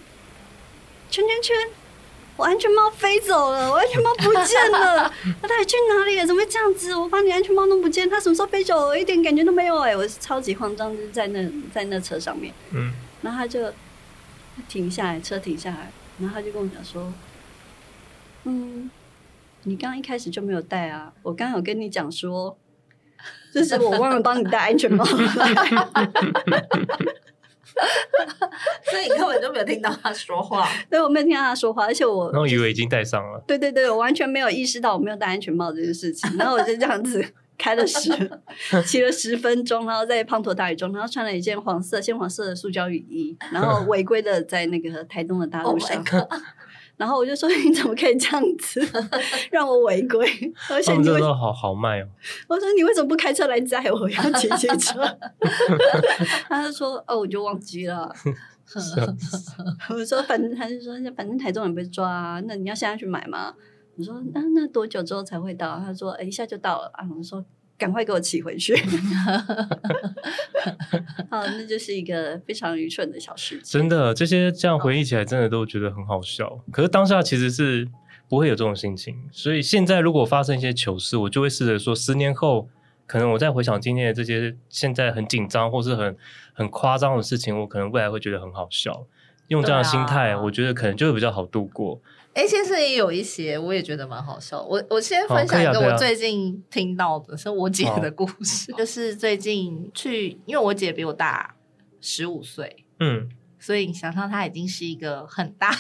[1.11, 1.57] 圈圈圈，
[2.37, 5.09] 我安全帽飞走了，我安全帽不见了，
[5.41, 6.27] 他到底去哪里了？
[6.27, 6.95] 怎么会这样子？
[6.95, 8.87] 我把你安全帽弄不见，他什么时候飞走了？
[8.89, 12.93] 我一点感觉都没有哎、欸，我是超级慌张，就是在那在那车上面，嗯，
[13.23, 13.73] 然后他就
[14.69, 17.13] 停下来，车停下来。”然后他就跟我讲说
[18.45, 18.89] ：“嗯，
[19.65, 21.13] 你刚刚一开始就没有戴啊！
[21.23, 22.57] 我刚刚有跟你讲说，
[23.53, 25.05] 就是我忘了帮你戴安全帽，
[28.85, 30.69] 所以你根本就没有听到他说话。
[30.89, 33.43] 对，我没有听到他说话，而且我，然后以为已经戴上了。
[33.47, 36.31] 对对对，我完全没有意识到我没有戴安全帽这件事情。
[36.39, 37.25] 然后我就这样子
[37.59, 38.11] 开了十，
[38.87, 45.97] 骑了十分钟，然后在滂沱大雨中，然后穿了一件黄色、鲜黄色的塑胶雨衣，然后违规的在那个台东的大路上。
[46.13, 46.29] Oh、
[46.97, 48.81] 然后我就说：“你怎么可以这样子
[49.51, 50.25] 让我违规？
[50.71, 52.07] 而且你真的好好卖哦！”
[52.49, 54.09] 我说：“你为什么不开车来载我？
[54.11, 55.03] 要骑机车？
[56.49, 58.15] ”他就说：“哦，我就忘记了。”
[59.91, 63.55] 我说：“反正他就说，反正台中人被抓啊，那你要现在去买吗？”
[63.99, 67.45] 我说：“那那多久之后才会到？”他说：“哎，一下就到了。”啊，我说
[67.85, 68.75] ：“赶快给我骑回去。
[71.29, 73.79] ”好，那就是一个非常愚蠢的小事情。
[73.79, 76.65] 真的，这些这样回忆起来，真的都觉得很好笑。
[76.73, 77.87] 可是当下其实是
[78.27, 79.15] 不会有这种心情。
[79.31, 82.71] 所以现在如果发生一些糗事，我就会试着说：十年后，
[83.07, 86.17] 可能我再回想今天的这些现在很紧张或是很
[86.55, 89.07] 很夸张的事情，我可能未来会觉得很好笑。
[89.49, 92.01] 用这样的心态，我觉得可能就会比较好度过。
[92.35, 94.61] 哎，先生也有一些，我也觉得蛮好笑。
[94.63, 98.73] 我我先分享一个我最近听到的，是我姐的故事。
[98.77, 101.55] 就是最近去，因为我姐比我大
[102.01, 103.29] 十五岁，嗯，
[103.61, 105.71] 所以你想象她已经是一个很大，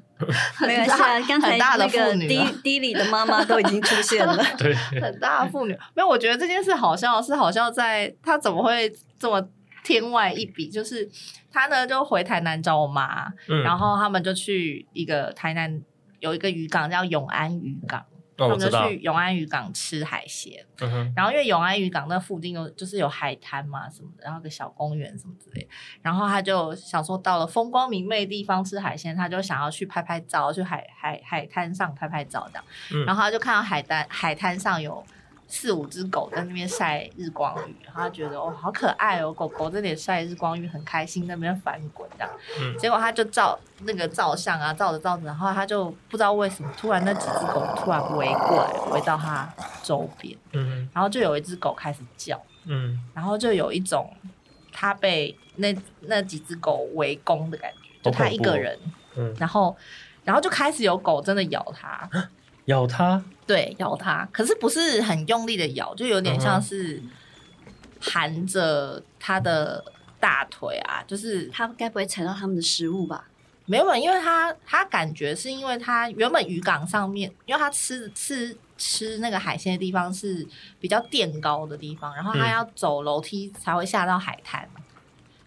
[0.66, 1.20] 没关系啊。
[1.28, 5.72] 刚才那个低低里的妈妈都已经出现了，对， 很大的妇女。
[5.94, 9.46] 没有，我觉得这件事好笑，是好笑在她怎么会这么
[9.84, 10.70] 天外一笔？
[10.70, 11.06] 就是
[11.52, 15.82] 她呢，就回台南找我妈，嗯，然后他们就去一个台南。
[16.20, 18.04] 有一个渔港叫永安渔港。
[18.40, 25.68] 哦、我们就去永安渔港吃海鲜，嗯，然后因为永安渔港那附近有就是有海滩嘛什么的，然后个小公园什么之类，
[26.02, 35.04] 然后他就想说到了风光明媚的地方吃海鲜，他就想要去拍拍照，去海海海滩上拍拍照这样，嗯，然后他就看到海滩海滩上有。
[35.48, 42.30] 四五只狗在那边晒日光浴，然后他觉得哦好可爱哦，狗狗在那里晒日光浴很开心，那边翻滚这样。
[42.60, 49.50] 嗯，结果他就照那个照相啊，照着照着，然后他就不知道为什么，突然那几只狗突然围过来，围到他
[49.82, 50.36] 周边。
[50.52, 52.38] 嗯，然后就有一只狗开始叫。
[52.66, 54.12] 嗯，然后就有一种
[54.70, 58.78] 他被那那几只狗围攻的感觉，就他一个人。
[59.16, 59.74] 嗯，然后
[60.24, 62.06] 然后就开始有狗真的咬他。
[62.68, 67.02] 咬它，对，咬它，可是不是很用力的咬，就有点像是
[68.00, 69.82] 含着它的
[70.20, 73.26] 大腿啊，就是它该不会踩到他们的食物吧？
[73.64, 80.46] 没有，因为它它感觉是因为它原本渔港上面，因为它吃吃吃那个海鲜的地方是
[80.78, 84.82] 比较垫高的地方，然后它要走楼梯才会下到海滩，嗯、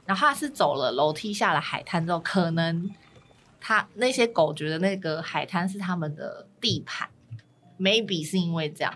[0.06, 2.90] 然后它是走了楼梯下了海滩之后，可能。
[3.64, 7.08] 他那些狗觉得那个海滩是他们的地盘
[7.82, 8.94] ，maybe 是因为这样，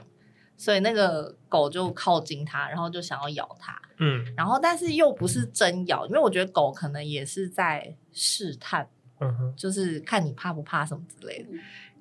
[0.56, 3.82] 所以那个狗就靠近它，然后就想要咬它。
[3.98, 8.88] 嗯，然后但是又不是真咬，因为我觉得狗可能也是在试探，
[9.20, 11.50] 嗯哼，就是看你怕不怕什么之类的。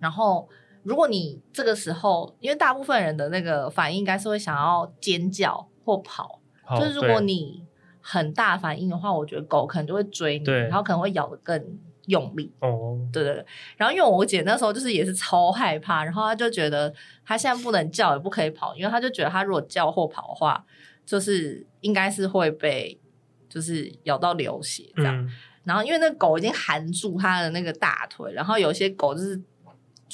[0.01, 0.49] 然后
[0.83, 6.41] 如果你这个时候，因为大部分人的那个反应应该是会想要尖叫或跑，
[6.79, 7.65] 就是如果你
[8.01, 11.79] 很大反应的话，我觉得狗可能就会追你，然后可能会咬得更。
[12.07, 16.93] 用力哦，对对对，然后因为我姐那时候就是也是超害怕，然后她就觉得
[17.25, 20.65] 她现在不能叫也不可以跑，因为她就觉得她如果叫或跑的话，
[21.07, 22.99] 就是应该是会被
[23.49, 25.17] 就是咬到流血这样。
[25.25, 25.31] 嗯、
[25.65, 29.41] 然后因为那狗已经含住她的那个大腿，然后有些狗就是。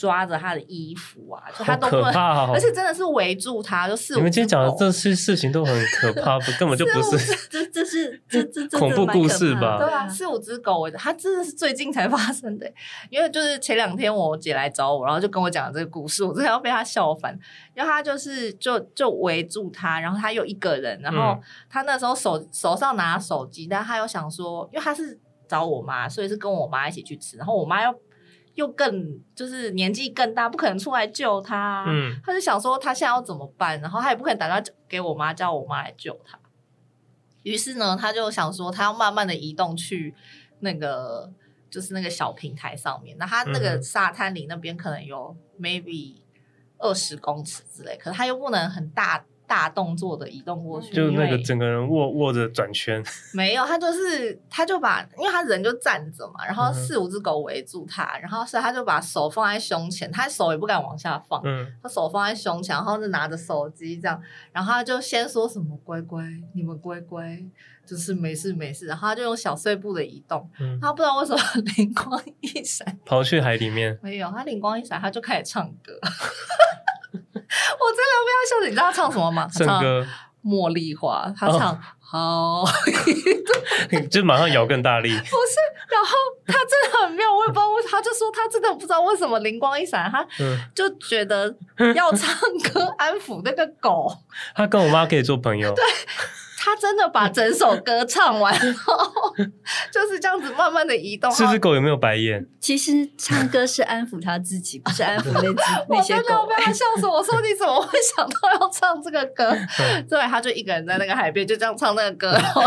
[0.01, 4.17] 抓着他的衣服啊，就他都不能，哦、 而且真的是围住他，就四五。
[4.17, 7.37] 你们今天讲的这些事情都很可怕，不 根本就不是。
[7.51, 9.77] 这这是这这这恐怖故事吧？
[9.77, 12.73] 对啊，四五只狗围着他，真的是最近才发生的。
[13.11, 17.39] 因为就是前两天我姐来找我，然后就跟我讲这个故事，我真的要被他笑翻。
[17.75, 27.95] 然后他就是就就围住他，然后他又一个人，然后他那时候手手上拿手机，但他又想说，因为他是找我妈，所以是跟我妈一起去吃，然后我妈又。
[28.55, 31.85] 又更就是年纪更大，不可能出来救他。
[31.89, 36.39] 嗯，他就想说他现在要怎么办，然后他也不可能打电话给我妈，叫我妈来救他。
[37.43, 40.15] 于是呢，他就想说他要慢慢的移动去
[40.59, 41.33] 那个
[41.71, 43.17] 就是那个小平台上面。
[43.19, 46.17] 那他那个沙滩里那边可能有 maybe
[46.79, 49.25] 二十公尺之类，可是他又不能很大。
[49.51, 53.03] 大动作的移动过去，就那个整个人握握着转圈，
[53.35, 66.23] 没有，他就是他就把，因为他人就站着嘛，然后四五只狗围住他，然后所以他就把手放在胸前，他手也不敢往下放，嗯，他手放在胸前，然后就拿着手机这样，然后他就先说什么乖乖，
[66.55, 67.37] 你们乖乖，
[67.85, 71.43] 就是没事没事，然后他就用小碎步的移动，嗯，他不知道为什么
[71.77, 75.99] 灵光一闪，跑去海里面，没有，他灵光一闪，他就开始唱歌。
[77.15, 79.49] 我真的不要笑，你知道他唱什么吗？
[79.53, 80.07] 唱歌
[80.49, 82.65] 《茉莉花》，他唱好，
[84.11, 85.09] 就马上摇更大力。
[85.11, 85.57] 不是，
[85.89, 90.27] 然后他真的很妙，我也不知道为什么，他就说他真的不知道为什么灵光一闪，他
[90.75, 91.55] 就觉得
[91.95, 92.29] 要唱
[92.73, 94.13] 歌安抚那个狗。
[94.55, 95.75] 他跟我妈可以做朋友。
[96.61, 96.71] 对。
[96.71, 99.11] 他真的把整首歌唱完后，
[99.91, 101.33] 就是这样子慢慢的移动。
[101.35, 102.47] 这只狗有没有白眼？
[102.61, 105.55] 其实唱歌是安抚他自己，不是安抚那只
[105.89, 106.21] 那些狗。
[106.21, 107.07] 我真的要被他笑死！
[107.07, 109.57] 我说你怎么会想到要唱这个歌？
[110.09, 112.63] 对，他就一个人在那个海边，就这样唱那个歌，然后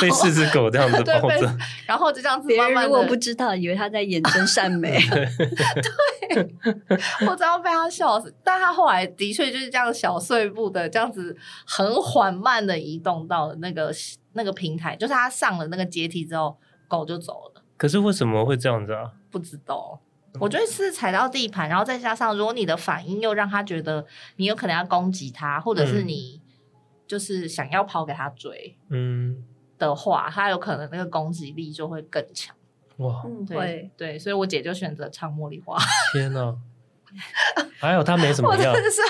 [0.00, 1.54] 被四只狗这样子 抱着，
[1.86, 2.80] 然后就这样子慢慢的。
[2.80, 4.98] 别人如果不知道，以为他在演真善美。
[6.32, 6.48] 对，
[7.28, 8.34] 我真要被他笑死。
[8.42, 13.33] 但他后来的确就是这样小碎步的，这样子很缓慢的移动到。
[13.34, 13.92] 到那个
[14.34, 17.62] 那个平台，就是他上了那个阶梯之后，狗就走了。
[17.76, 19.12] 可是为什么会这样子啊？
[19.30, 20.00] 不知道，
[20.38, 26.40] 我觉得是踩到地盘，然后再加上如果你的反应又让他觉得你有可能要攻击他，或者是你
[27.06, 29.44] 就是想要跑给他追，嗯
[29.76, 32.54] 的话，他有可能那个攻击力就会更强。
[32.98, 35.76] 哇，对对，所以我姐就选择唱茉莉花。
[36.14, 36.56] 天哪！
[37.78, 39.00] 还有他没什么样，我真的是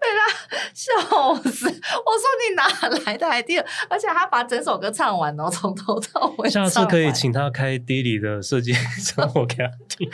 [0.00, 1.66] 被他笑死。
[1.66, 2.66] 我说你哪
[3.04, 3.64] 来的 idea？
[3.88, 6.50] 而且他把整首歌唱完，然后从头到尾。
[6.50, 10.10] 下次可以请他开 Dilly 的设计生活给他听。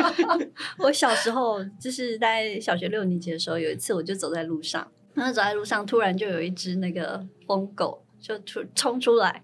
[0.78, 9.42] 我小时候就是在小学六年级的时候，有一次我就走在路上，然后走在路上突然就有一只那个疯狗就出冲出来，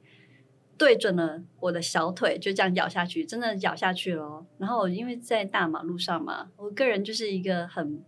[0.77, 4.45] 对准了我的小腿，就这样咬下去，真的咬下去了。
[4.59, 8.03] 然后因为在大马路上嘛，我个人就是一个很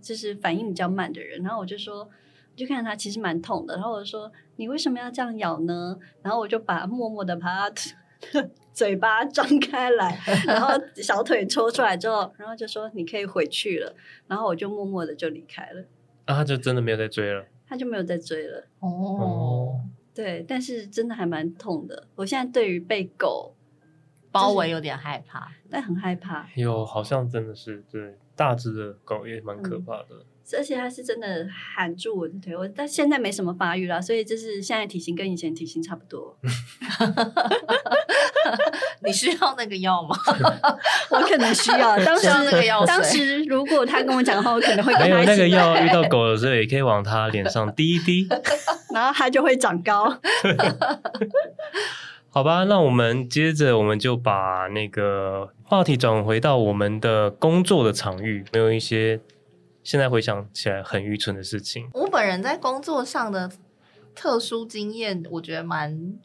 [0.00, 5.98] 就是反应比较慢的人，然后我就说，我就看他其实蛮痛的，然后我就说你为什么要这样咬呢？
[6.22, 7.72] 然后我就把默默的把他
[8.72, 13.94] 嘴巴张开来，然后小腿抽出来之后，然后就说你可以回去了，
[14.26, 15.82] 然后我就默默的就离开了。
[16.26, 18.66] 啊，他就真的没有再追了，他就没有再追了。
[18.80, 19.80] 哦。
[20.14, 22.06] 对，但是真的还蛮痛的。
[22.16, 23.54] 我现在对于被狗
[24.32, 26.48] 包围有点害怕，但很害怕。
[26.56, 30.06] 有，好像真的是对大只的狗也蛮可怕的。
[30.10, 30.24] 嗯，
[30.56, 36.36] 而且它是真的含住我的腿，我但现在没什么发育了，所以就是现在体型跟以前体型差不多。
[39.04, 40.16] 你需要那个药吗？
[41.10, 41.96] 我可能需要。
[42.04, 45.76] 当时那个药，当时如果他跟我讲的话，我可能会跟他没有那个药。
[45.82, 48.28] 遇到狗的时候，也可以往他脸上滴一滴，
[48.92, 50.14] 然后它就会长高。
[52.32, 59.20] 好吧，那我们接着，我们就把那个话题转回到我们的工作的场域，没有一些
[59.90, 61.90] 现在回想起来很愚蠢的事情。
[61.92, 63.50] 我本人在工作上的
[64.14, 66.16] 特殊经验，我觉得蛮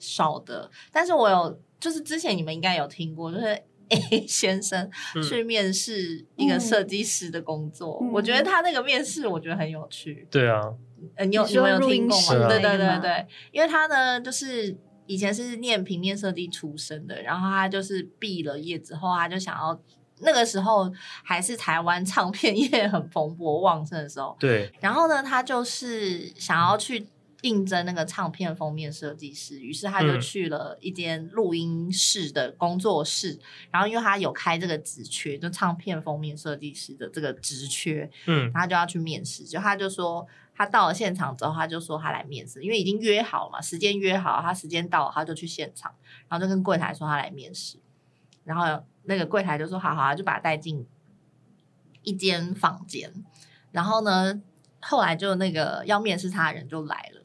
[0.00, 3.46] 少的，但是我有，就是之前你们应该有听过，就是
[3.90, 4.90] A 先生
[5.22, 10.26] 去面试一个设计师的工作，嗯、我觉得他那个面试我觉得很有趣。
[10.28, 10.74] 对啊，
[11.14, 12.48] 呃，你有你，你们有听过吗？
[12.48, 19.80] 对对对对，因为他呢，就是以前是念平面设计出身的，然后他就是毕了业之后，他就想要
[20.22, 20.92] 那个时候
[21.22, 27.06] 还是台湾唱片业很蓬勃旺盛的时候，对，然后呢，他就是想要去。
[27.42, 33.40] 应征那个唱片封面设计师，于是他就去了一间录音室的工作室，嗯、
[33.72, 45.92] 然后因为他有开这个职缺，就唱片封面设计师的这个职缺，嗯，他就要去面试，就他就说他到了现场之后，他就说他来面试，因为已经约好了嘛，时间约好，他时间到了他就去现场，
[46.28, 47.76] 然后就跟柜台说他来面试，
[48.44, 50.86] 然后那个柜台就说好好，就把他带进
[52.02, 53.12] 一间房间，
[53.70, 54.40] 然后呢，
[54.80, 57.22] 后来就那个要面试他的人就来了。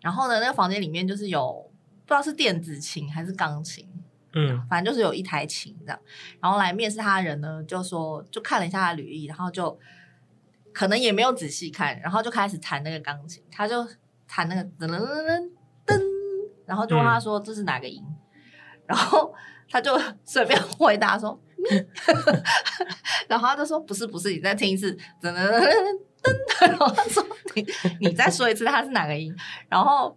[0.00, 1.70] 然后呢，那个房间里面就是有
[2.06, 3.88] 不知道是电子琴还是钢琴，
[4.32, 6.00] 嗯，反正就是有一台琴这样。
[6.40, 9.78] 然后来面试他的人呢，就说就看了一下他履历，然后就
[10.72, 13.86] 可能也没有仔细看，然后就开始弹那个钢琴，他就
[14.28, 15.50] 弹那个噔噔噔
[15.84, 16.00] 噔，
[16.64, 18.16] 然后就问他说这是哪个音，嗯、
[18.86, 19.34] 然后
[19.70, 21.86] 他就随便回答说咪，
[23.28, 24.92] 然后他就说不是不是，你再听一次
[25.22, 26.08] 噔噔噔噔。
[26.60, 27.66] 然后他说：“你
[28.00, 29.34] 你再说一次，他是哪个音？”
[29.70, 30.16] 然后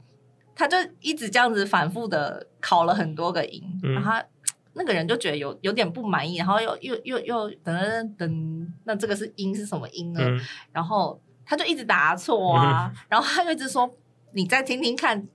[0.55, 4.25] 他就一直这样子反复的考了很多个音，嗯、然后他
[4.73, 10.19] 那个人就觉得有有点不满意，然后又又又又噔噔噔，那这个是音是什么音呢？
[10.23, 10.39] 嗯、
[10.71, 13.89] 然后他就一直答错啊，嗯、然后他就一直说
[14.33, 15.27] ：“你再听听看，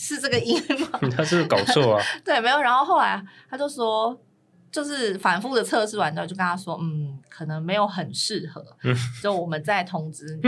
[0.00, 2.04] 是这个音吗？” 他是搞错啊？
[2.24, 2.60] 对，没有。
[2.60, 4.18] 然后后来他就说。
[4.72, 8.64] 就是反复的测试完之后，就跟他说，嗯，可能没有很适合，
[9.20, 10.42] 就我们再通知你。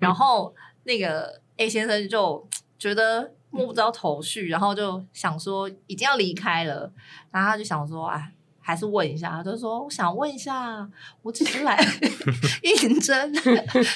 [0.00, 0.54] 然后
[0.84, 2.48] 那个 A 先生就
[2.78, 6.90] 觉得摸不着头绪，然后就想说已经要离开了，
[7.30, 8.32] 然后他就想说，哎，
[8.66, 9.30] 还是问一下。
[9.30, 10.88] 他就说，我想问一下，
[11.22, 11.78] 我只是来
[12.62, 13.34] 应征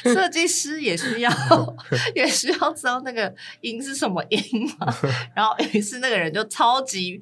[0.05, 1.31] 设计师，也需要
[2.15, 4.41] 也需要知道那个音是什么音
[4.79, 4.87] 嘛。
[5.35, 7.21] 然后于是那个人就超级。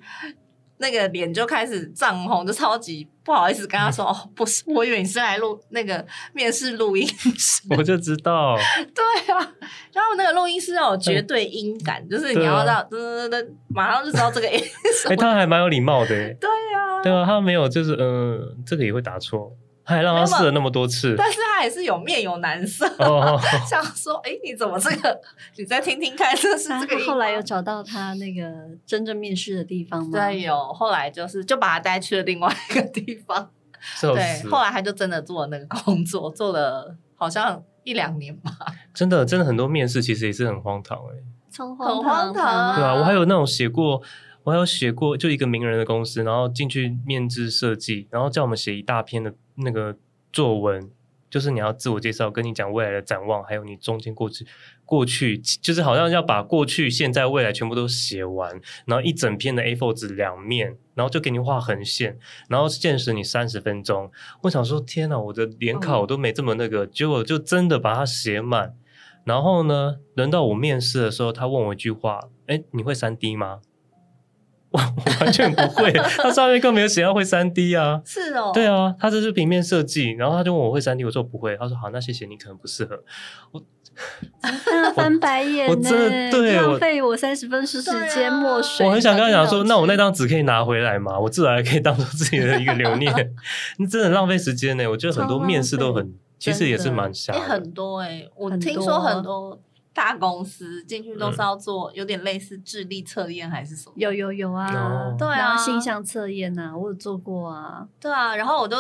[0.79, 8.57] 那个脸就开始涨红，就超级不好意思跟他说：“哦，不是，我以为你是来录那个面试录音室。”我就知道。
[8.95, 9.39] 对啊，
[9.93, 14.61] 然后那个录音师要有绝对音感，嗯、就是你要到噔噔噔，马上就知道这个音。
[15.07, 16.09] 哎、欸，他还蛮有礼貌的。
[16.09, 19.53] 对啊，对啊，他没有，就是嗯、呃，这个也会答错。
[19.89, 23.41] 还让他试了那么多次，但是他也是有面有难色，oh.
[23.67, 25.19] 想说，哎、欸，你怎么这个？
[25.57, 27.05] 你再听听看，这是这个。
[27.07, 28.43] 后来有找到他那个
[28.85, 30.11] 真正面试的地方吗？
[30.13, 30.55] 对，有。
[30.75, 33.51] 后来就是就把他带去了另外一个地方。
[34.03, 38.53] 对，后来他就真的做了那个工作，做了好像一两年吧。
[38.93, 42.03] 真的，真的很多面试其实也是很荒唐哎、欸，超荒
[42.35, 42.35] 唐。
[42.35, 44.03] 对啊，我还有那种写过。
[44.45, 49.97] 我还有写过，就一个名人的公司，然后进去面试设计，然后叫我们写一大篇的那个
[50.33, 50.91] 作文，
[51.31, 54.47] 就是你要自我介绍，跟你讲未来的展望，还有你中间过去
[54.85, 64.11] 过去，就是好像要把过去、现在、未来全部都写完，然后一整篇的 A4 纸两面，然后就给你画横线，然后限时你三十分钟。
[64.43, 68.75] 我想说，天哪，我的联考我都没这么那个，嗯、结果就真的把它写满。
[69.25, 73.61] 然后呢，轮到我面试的时候，他问我一句话：“哎，你会三 D 吗？”
[74.71, 78.01] 我我完全不会， 他上面更没有写要会三 D 啊。
[78.05, 83.03] 是哦，对啊，他这是平面设计，然后他就问我会三 D，我说不会，他说好，那谢谢你，可能不适合
[83.53, 83.63] 我。
[84.95, 88.87] 翻白眼，我真的对浪费我三十分钟时间墨水。
[88.87, 91.19] 我很想跟他讲说，那我那张纸可以拿回来吗？
[91.19, 93.13] 我至少还可以当做自己的一个留念。
[93.79, 94.87] 你真的浪费时间呢。
[94.89, 97.41] 我觉得很多面试都很，其实也是蛮瞎的。
[97.41, 99.61] 很多哎，我听说很多
[99.99, 103.95] 大公司进去都是要做有点类似智力测验还是什么？
[103.97, 107.89] 有有有啊，对啊，性向测验呐，我有做过啊。
[108.01, 108.77] 对啊，然后我就。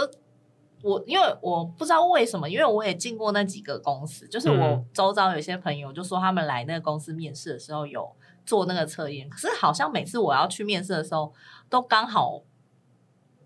[0.80, 8.08] 我因为我不知道为什么，因为我也进过那几个公司，就是我周遭有些朋友就说他们来那个公司面试的时候有
[8.46, 11.34] 做那个测验，可是好像每次我要去面试的时候，
[11.68, 12.44] 都刚好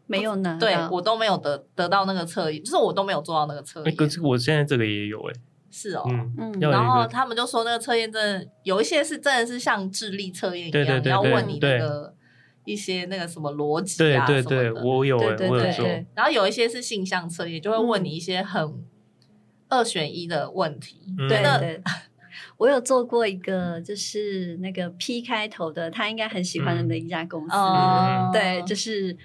[0.07, 3.91] 没有拿，对我都没有得得到那个测验，就是我都没有做到那个测验。
[3.91, 5.33] 欸，可是我现在这个也有哎，
[5.73, 6.05] 是哦，
[6.39, 12.14] 嗯，然后他们就说那个测验真的有一些是真的是像智力测验一样，你要问你那个。
[12.64, 15.85] 一些那个什么逻辑啊，对对对，我有，对对对，我有做。
[16.14, 18.85] 然后有一些是性向测验，就会问你一些很
[19.68, 21.01] 二选一的问题。
[21.29, 21.83] 对对，
[22.59, 27.57] 我有做过一个，就是那个 P 开头的，他应该很喜欢的一家公司。
[28.33, 29.16] 对，就是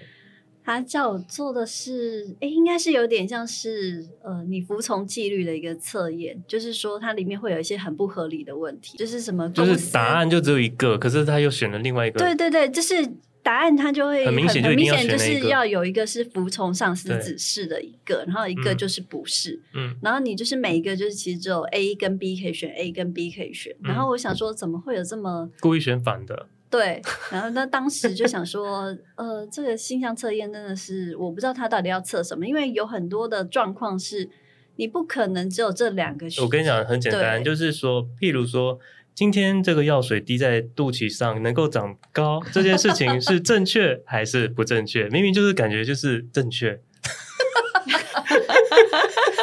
[0.68, 12.20] 他叫我做的是，哎，应该是有点像是呃，你服从纪律的一个测验，就是说它里面会有一些很不合理的问题，就是什么，就是答案就只有一个，可是他又选了另外一个。
[12.20, 13.10] 对对对，就是。
[13.44, 19.58] 答案他就会很明显，很明显就是要有一个是服从上司指示的一个，然后一个就是不是。
[19.74, 23.74] 嗯，然后你就是每一个就是其实只有 A 跟 B 可以选，A 跟 B 可以选。
[23.82, 26.48] 然后我想说，怎么会有这么故意选反的？
[26.78, 27.02] 对。
[27.32, 34.30] 然后那当时就想说，呃，这个性向测验真的是我不知道他到底要测什么，因为有很多的状况是
[34.76, 36.44] 你不可能只有这两个选。
[36.44, 38.80] 我跟你讲很简单，就是说，譬如说。
[39.18, 45.10] 今天这个药水滴在肚脐上能够长高，这件事情是正确还是不正确？
[45.10, 46.80] 明明就是感觉就是正确。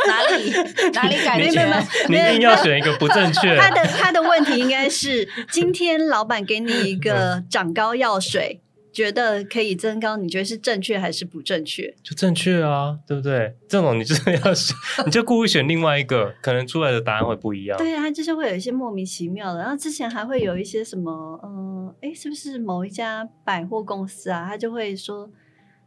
[0.07, 0.53] 哪里
[0.93, 1.63] 哪里感觉？
[2.09, 3.57] 你一定要选一个不正确。
[3.57, 8.61] 他的他的问题应该是：今天老板给你一个长高药水。
[8.95, 11.93] 觉得可以增高，你觉得是正确还是不正确？
[12.05, 13.53] 就正确啊，对不对？
[13.69, 17.77] 这种你就是要选， 你就故意选另外一个，可能出来的答案会不一样。
[17.77, 19.59] 对啊，就是会有一些莫名其妙的。
[19.59, 21.11] 然后之前还会有一些什么，
[21.43, 24.47] 呃，哎，是不是某一家百货公司啊？
[24.49, 25.29] 他就会说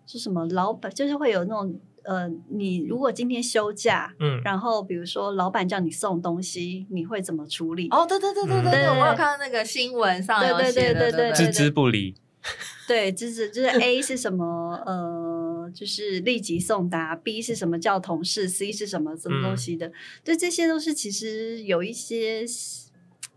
[0.05, 7.89] 说什么老板，就是会有那种，呃，你如果今天休假，嗯，然后比如说老板叫你送东西，你会怎么处理？
[7.89, 12.15] 哦，对对对对对我有看到那个新闻上有写的，对对对对对，置之不理。
[12.87, 14.81] 对，就是 就是 A 是什么？
[14.85, 17.13] 呃，就是立即送达。
[17.13, 19.91] B 是什么叫同事？C 是什么什么东西的？
[20.23, 22.45] 对，这些都是其实有一些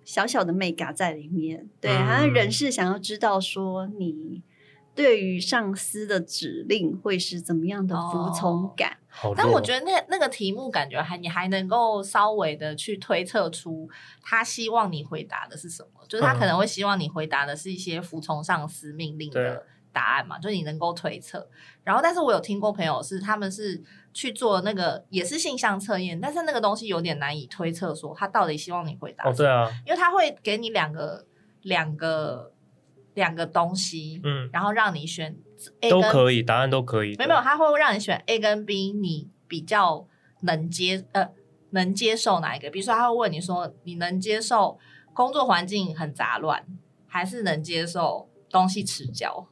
[0.04, 1.68] 小小的眉角在里面。
[1.80, 4.42] 对，好像人事想要知道说你。
[4.94, 8.98] 对于上司的指令会是怎么样的服从感？
[9.24, 13.88] 哦、但我觉得那那个题目感觉还你还能够稍微的去推测出
[14.22, 21.48] 他希望你回答的是什么，就是他可能会希望你回答的是一些服从上司命令的答案嘛，就是你能够推测。
[21.82, 23.82] 然后，但是我有听过朋友是他们是
[24.14, 29.34] 去做那个也是性向测验，但是那个东西有点难以推测，说他到底希望你回答什么。
[29.34, 31.26] 哦，对啊，因为他会给你两个
[31.62, 32.52] 两个。
[33.14, 35.36] 两个东西，嗯，然后让你选
[35.80, 37.16] A，都可以，答案都可以。
[37.16, 40.06] 没有，没有，他会让你选 A 跟 B，你比较
[40.42, 41.28] 能接呃
[41.70, 42.70] 能接受哪一个？
[42.70, 44.78] 比如说，他会问你说，你能接受
[45.12, 46.64] 工作环境很杂乱，
[47.06, 49.48] 还是能接受东西迟交？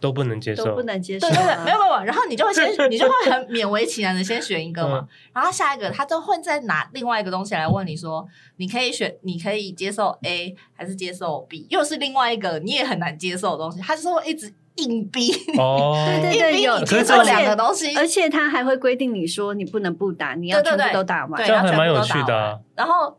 [0.00, 1.30] 都不能接受，都不能接受、啊。
[1.30, 8.26] 对对对，没有没有，然后你就会先， 你就会很勉为其难的先选一个嘛，嗯、然后下一个他都会再拿另外一个东西来问你说，
[8.56, 15.58] 你可以选，你可以接受 A 还是接受 B，又是另外一个你也很难接受的东西，他就是会一直硬逼你。
[15.58, 22.58] 哦，对 对对，有接受两个东西，而且他还会规定你说你不能不打，你要全部都打完，对，样还蛮有趣的、啊。
[22.76, 23.18] 然后，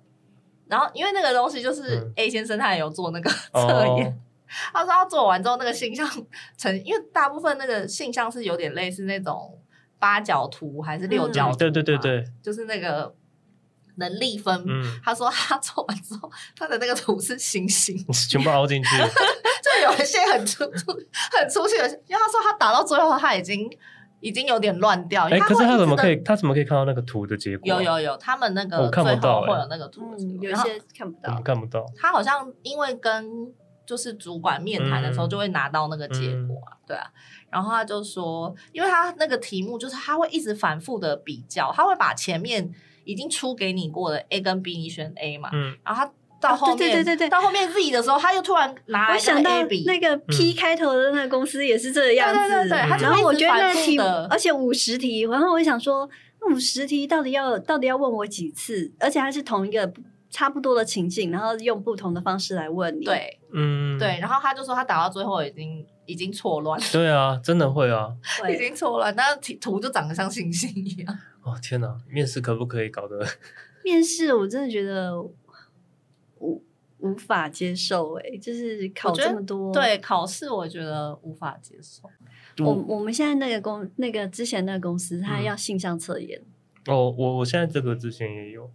[0.67, 4.17] 然后因为那个东西就是 A 先生他也有做那个测验。
[4.73, 6.07] 哦 他说他做完之后，那个性向
[6.57, 9.57] 成，因为大部分那个信象是有点类似那种
[9.99, 13.13] 八角图还是六角图，对对对对，就是那个
[13.97, 14.63] 能力分。
[14.67, 17.95] 嗯、他说他做完之后，他的那个图是星星，
[18.29, 20.91] 全部凹进去， 就有一些很粗粗、
[21.37, 21.87] 很粗细的。
[22.07, 23.69] 因为他说他打到最后，他已经
[24.21, 25.25] 已经有点乱掉。
[25.25, 26.15] 哎、欸，可是他怎么可以？
[26.17, 27.67] 他怎么可以看到那个图的结果？
[27.67, 31.85] 有有有，他们那个最后会有那个图，嗯、有些看不到，看不到。
[31.97, 33.53] 他好像因为跟。
[33.89, 37.07] 就是主管面谈的时候就会拿到那个结果啊，嗯、对啊，
[37.49, 42.69] 然后他就说，因为他那个题目就是他会一直反复的比较，他会把前面
[43.03, 53.97] 已经出给你过的 A 跟 B，你选 A 嘛，嗯，然后他到后面，对对对对，到后面 Z 的时候，他又突然拿来我想到那个 P 开头的那个公司也是这个样子，对对对，然后我觉得那题，
[54.29, 56.07] 而且五十题，然后我想说，
[56.51, 58.91] 五十题到底要到底要问我几次？
[58.99, 59.91] 而且还是同一个
[60.29, 63.05] 差不多的情境，然后用不同的方式来问你。
[63.05, 66.79] 对，嗯，对，然后他就说他打到最后已经已经错乱。
[66.91, 68.15] 对啊，真的会啊，
[68.49, 71.17] 已经错乱，那图就长得像星星一样。
[71.41, 73.25] 哦天哪，面试可不可以搞得？
[73.83, 75.15] 面试我真的觉得。
[76.41, 76.63] 无
[76.99, 82.09] 无法接受哎、欸，就是考这么多，对考试我觉得无法接受。
[82.63, 86.41] 我我们现在那个公那个之前那个公司，他要性向测验。
[86.87, 88.71] 哦，我我现在这个之前也有，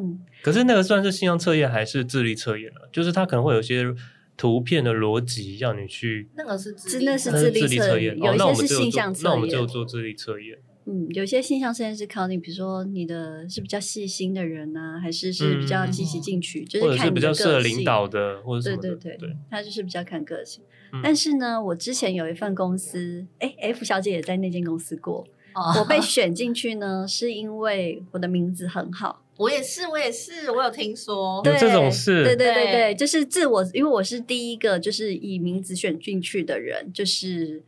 [0.00, 2.88] 嗯，可是那个算是性向测验还是智力测验了？
[2.92, 3.94] 就是他可能会有些
[4.36, 10.58] 图片的逻辑让你去，那个是真的是智力测验，有一些是性向测验，那我们就做智力测验。
[10.86, 18.80] 嗯，有些性向测验是考你，比如说你的是比较细心的人呢、啊，还是是比较积极进取，嗯、就是看比较适合领导的，或者什么。
[18.80, 20.64] 对对对，对他就是比较看个性。
[20.92, 25.26] 嗯、但是呢，我之前有一份公司，哎，F 小姐也在那间公司过。
[25.54, 29.22] 哦、我被选进去呢，是因为我的名字很好。
[29.40, 32.22] 我也是，我也是，我有听说对有这种事。
[32.24, 37.62] 对对对对，就是自我，因为我是第一个就是以名字选进去的人，就是。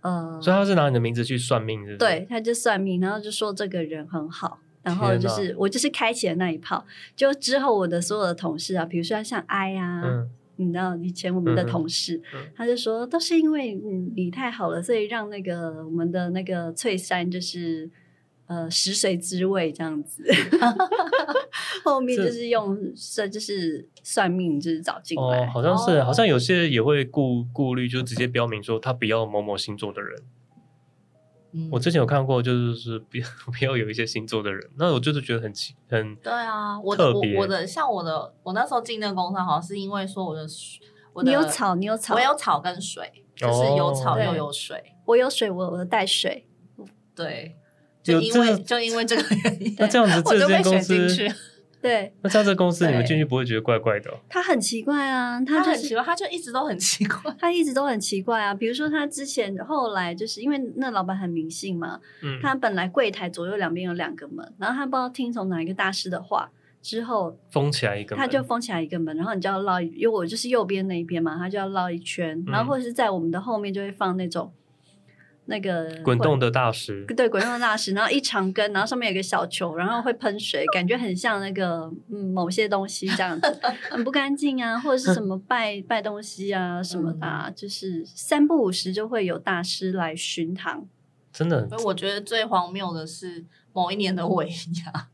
[0.00, 1.96] 呃，所以他是拿你的名字去算命是是？
[1.98, 6.86] 对，他就算命，然后就说这个人很好，然后就是我就是开启了那一炮。
[7.16, 12.22] 就之后我的所有的同事啊，比如说像 I 啊，嗯、你知道以前我们的同事，
[12.54, 17.90] 他就说都是因为你你太好了，所以让那个我们的那个翠山就是。
[18.48, 20.24] 呃，食髓知味这样子，
[21.84, 25.44] 后面就是用算就是算命，就是找进来。
[25.44, 30.22] 哦，好像是，哦、好像有些也会顾顾虑，就直接标明说他不要某某星座的人。
[31.52, 40.46] 嗯、我之前有看过，就是不要 不要有一些星座的人，那我就是觉得很奇很对啊，我的我我的像我的我那时候进那个工厂，好像是因为说我的
[41.12, 46.48] 我的你有草，你有草，我有草跟水，就是有草又有水，哦、我有水，我我带水，
[47.14, 47.54] 对。
[48.12, 50.94] 就因为就因为这个原因，那这样子 这间公司，
[51.80, 54.10] 对，那这样这公司你们进去不会觉得怪怪的？
[54.28, 58.52] 他很奇怪啊，他很奇怪，他就一直都很奇怪，他一直都很奇怪啊。
[58.52, 66.50] 比如说他之前后来就是因为那老板很迷信嘛，嗯，他本来柜台左右两边有两个门，然后他不知道听从哪一个大师的话，
[66.82, 74.52] 之后封起来一个门，他就封起来一个门，然后你就要绕，因为我就是右边那一边嘛，他就要绕一圈，然后或者是在我们的后面就会放那种。
[75.50, 90.86] 那个滚动的大师，对，滚动的大师，然后一长根，然后上面有个小球，然后会喷水，感觉很像那个嗯某些东西这样子， 很不干净啊，或者是什么拜拜东西啊什么的，啊，就是三不五时就会有大师来巡堂，
[91.32, 91.66] 真的。
[91.68, 94.48] 所以我觉得最荒谬的是某一年的尾
[94.84, 95.08] 牙。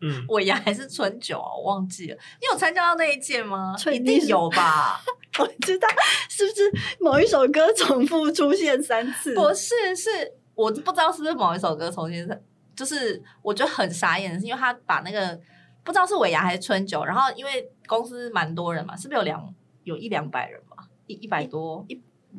[0.00, 1.54] 嗯，尾牙还是春酒啊？
[1.56, 2.16] 我忘记了。
[2.40, 3.74] 你有参加到那一届吗？
[3.92, 5.00] 一定有吧？
[5.38, 5.88] 我知道，
[6.28, 9.34] 是不是某一首歌重复出现三次？
[9.34, 10.10] 不是，是
[10.54, 12.28] 我不知道是不是某一首歌重新。
[12.76, 15.40] 就是我觉得很傻眼的是，因为他把那个
[15.84, 20.76] 不知道是尾牙还是春酒，然后因为公司蛮多人嘛，是不是有两有一两百人嘛？
[21.06, 21.94] 一一百多一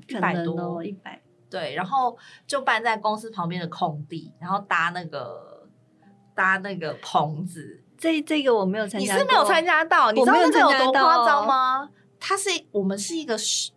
[0.07, 5.54] 一百多一百对，然后就办在公司旁边的空地，然后搭那个。
[6.35, 11.89] 搭那个棚子，这这个我没有参加，你是没有参加到，你知道那个有多夸张吗？
[12.19, 13.71] 它是我们是一个时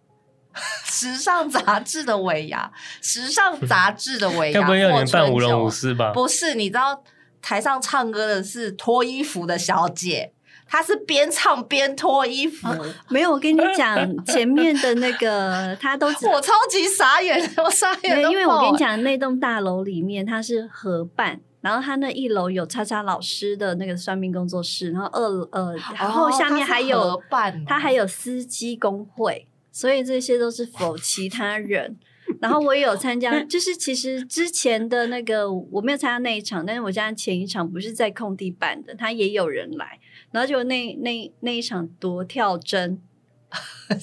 [0.85, 6.13] 时尚杂志的尾牙，时尚杂志的尾牙， 要不要你办舞龙舞狮吧？
[6.13, 7.05] 不是，你知道
[7.41, 10.33] 台上唱歌的是脱衣服的小姐，
[10.67, 12.67] 她是边唱边脱衣服。
[13.09, 13.97] 没有，我跟你讲，
[14.27, 21.41] 前面的那个他都我超级傻眼，我傻眼，因为我跟你讲，那栋大楼里面它是合办。
[21.61, 27.23] 然后他那一楼有叉叉老师的那个算命工作室，然后二呃，然后下面还有、哦、
[27.67, 31.97] 他还有司机工会，所以这些都是否其他人。
[32.41, 39.99] 然后我也有参加，就是其实之前的那个我没有参加那一场，但是我家前一场不是在空地办的，他也有人来，
[40.31, 43.01] 然后就那那那一场夺跳针，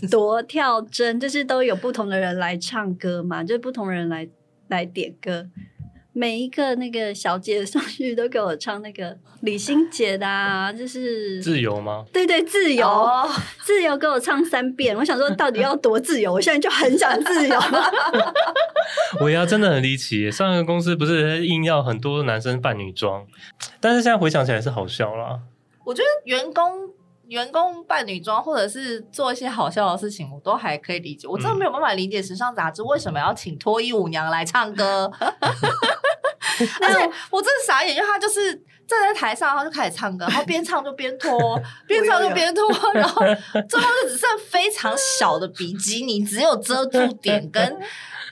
[0.09, 4.27] 夺跳针就是都有不同的人来唱歌嘛，就是不同人来
[4.69, 5.47] 来点歌。
[6.17, 12.05] 每一个那个小姐上去都给我唱那个李心洁的啊，就是自由吗？
[12.13, 13.29] 对对，自由，oh.
[13.65, 14.95] 自由给我唱三遍。
[14.95, 16.31] 我想说，到底要多自由？
[16.31, 17.59] 我现在就很想自由。
[19.19, 23.27] 我呀真的很离奇，上一个公司不是硬要很多男生扮女装，
[23.81, 25.41] 但是现在回想起来是好笑啦。
[25.83, 26.63] 我觉得员工。
[27.27, 31.27] 员工扮女装，或者是做一些好笑的事情，我都还可以理解。
[31.27, 35.11] 我真的没有办法理解时尚杂志为什么要请脱衣舞娘来唱歌，
[36.81, 38.53] 而且我真的傻眼，因为他就是
[38.87, 43.21] 站在台上，然后就开始唱歌，然后边唱就边脱， 边唱就边脱，然后
[43.69, 47.77] 最后就只剩非常小的比基尼，只有遮住点跟。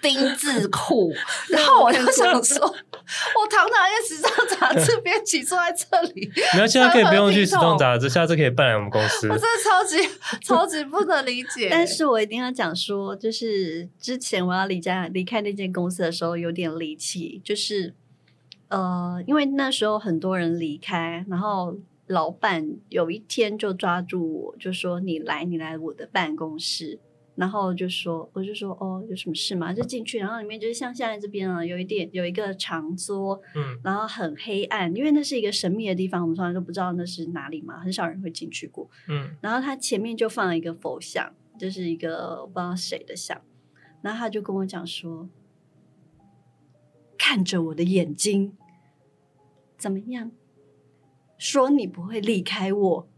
[0.02, 1.14] 丁字裤，
[1.48, 9.30] 然后我就想说，我堂堂一个时尚杂志编辑坐在这里，没有，现在可以不用去时尚杂志，下次可以办来我们公司。
[9.30, 10.10] 我真的超级
[10.46, 17.94] 超级不能理解， 但是我一定要讲说，就是之前我要离家离开那间公司的时候，有点离奇，就是
[18.74, 27.00] 呃，因为那时候很多人离开，然后老板有一天就抓住我，就说你来，你来我的办公室。
[27.36, 29.74] 然后就说，我就说，哦，有什么事吗？
[29.74, 39.32] 就进去，然后里面就是像现在这边啊，有一点有一个长桌，嗯，然后很黑暗，因为那是一个神秘的地方，我们从来都不知道那是哪里嘛，很少人会进去过，嗯。
[39.42, 43.42] 然后他前面就放了一个佛像，就是一个我不知道谁的像，
[44.04, 45.28] 然后他就跟我讲说，
[47.18, 48.56] 看着我的眼睛，
[49.84, 50.32] 怎么样？
[51.38, 53.10] 说你不会离开我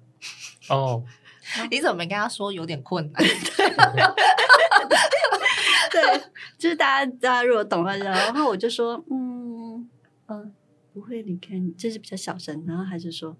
[0.68, 1.04] 哦。
[1.70, 3.22] 你怎么没跟他说有点困难？
[5.92, 6.24] 对，
[6.58, 9.88] 就是大家大家如果懂了，然后我就说，嗯
[10.26, 10.52] 嗯、呃，
[10.92, 13.38] 不会离开你，这是比较小声，然后还是说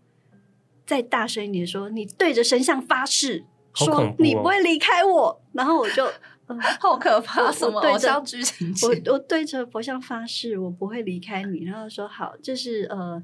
[0.86, 3.44] 再大声一点说，你对着神像发誓，
[3.80, 6.08] 哦、说你不会离开我，然后我就，
[6.48, 8.88] 呃、 好可怕，什么偶像剧情节？
[8.88, 13.24] 我 我对着佛像发誓，我不会离开你，然后说好，就是呃。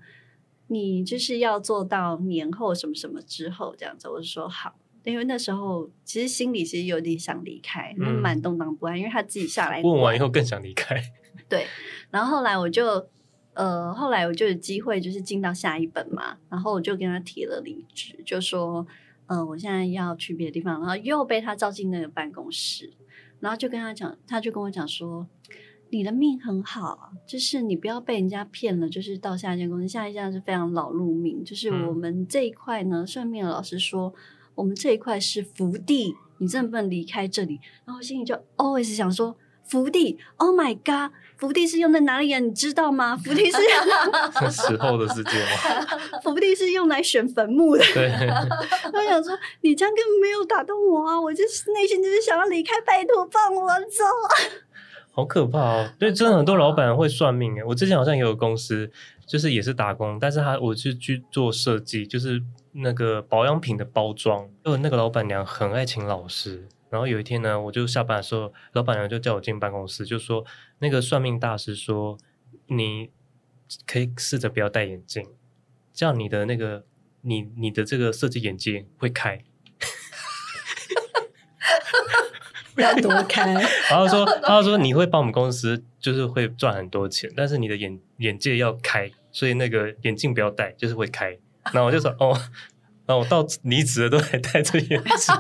[0.68, 10.96] 你就是要做到年后什么什么之后这样子，我就说好，因为那时候其实心里其实有点想离开，嗯、蛮动荡不安，因为他自己下来问完以后更想离开。
[11.50, 11.68] 对，
[12.10, 13.06] 然后后来我就
[13.54, 18.88] 呃，后来我就有机会就是进到下一本嘛，然后我就跟他提了离职，就说
[19.28, 22.94] 嗯、呃，我现在要去别的地方，然后又被他召进那个办公室，
[23.42, 25.28] 然后就跟他讲，他就跟我讲说。
[25.94, 28.88] 你的命很好，就是你不要被人家骗了。
[28.88, 31.44] 就是到下一家公司，下一家是非常老路命。
[31.44, 34.14] 就是我们这一块呢，算命的老师说，
[34.56, 37.60] 我们这一块是福地，你真的不能离开这里。
[37.84, 39.36] 然后心里就 always 想说，
[39.72, 42.40] 福地，Oh my God，福地是用在哪里呀？
[42.40, 43.16] 你知道吗？
[43.16, 43.58] 福地是
[44.52, 46.20] 死后 的世界吗？
[46.22, 47.84] 福地是用来选坟墓的。
[47.94, 48.12] 对，
[48.92, 51.18] 我想说，你这样根本没有打动我啊！
[51.18, 54.04] 我就是内心就是想要离开，拜托放我走。
[55.14, 55.90] 好可怕哦！
[55.98, 57.64] 对，真的很多老板会算命诶。
[57.64, 58.92] 我之前好像也有公司，
[59.26, 62.44] 就是也是打工，但是他我是去做设计，就是
[62.74, 64.50] 那个保养品的包装。
[64.66, 70.46] 就那个老板娘很爱请老师，然后有一天呢，我就下班的时候，老板娘就叫我进办公室，就说
[70.78, 72.20] 那个算命大师说，
[72.68, 73.10] 你
[73.88, 75.26] 可以试着不要戴眼镜，
[75.92, 76.86] 这样你的那个
[77.22, 79.44] 你你的这个设计眼界会开。
[82.78, 83.54] 要多开，
[83.90, 91.38] 然后说，他说你会帮我们公司，就是会赚很多钱，但是你的眼眼界要开，所以那个眼镜不要戴，就是会开。
[91.74, 92.34] 然后我就说，哦，
[93.06, 95.36] 然后我到离职了都还戴着眼镜，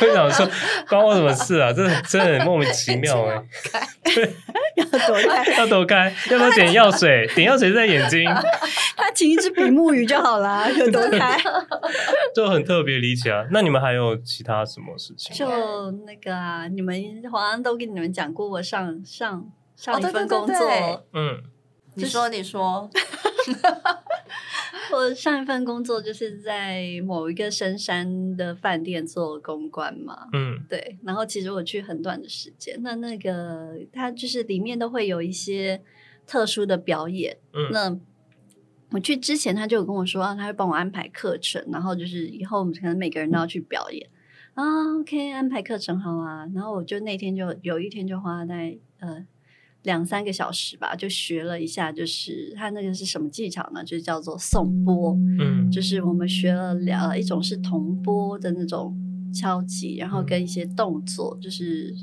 [0.00, 0.48] 我想说
[0.88, 1.72] 关我什么事啊？
[1.72, 3.42] 这真的很 莫名其妙哎。
[4.04, 4.34] 对，
[4.76, 7.26] 要躲开，要躲开，要不要点药水？
[7.34, 8.24] 点药水在眼睛。
[8.96, 11.38] 他请一支比目鱼就好啦，有躲开？
[12.34, 13.44] 就很特别离奇啊！
[13.50, 15.34] 那你们还有其他什么事情？
[15.36, 16.94] 就那个啊，你们
[17.30, 19.44] 好像都跟你们讲过，我上上
[19.76, 21.42] 上一份工作，哦、对对对嗯，
[21.94, 22.88] 你说你说，
[24.92, 30.98] 我上一份工作就是在某一个深山的饭店做公关嘛，嗯，对。
[31.02, 35.82] 然后其实我去很短的时间，那那个他就是里面都会有一些
[36.26, 38.00] 特殊的表演，嗯，那。
[38.90, 44.08] 我去之前，他就有跟我说啊，他会帮我安排课程，然后就是以后我们可能每个人都要去表演
[44.52, 44.64] 啊。
[45.00, 46.48] OK，安排课程好啊。
[46.54, 49.26] 然后我就那天就有一天就花在呃
[49.84, 53.82] 两三个小时吧，就学了一下，就是他那个是什么技巧呢？
[53.84, 58.94] 就叫做送波，嗯，就是我们学了两一种是同波的那种
[59.32, 61.94] 敲击，然后跟一些动作，就是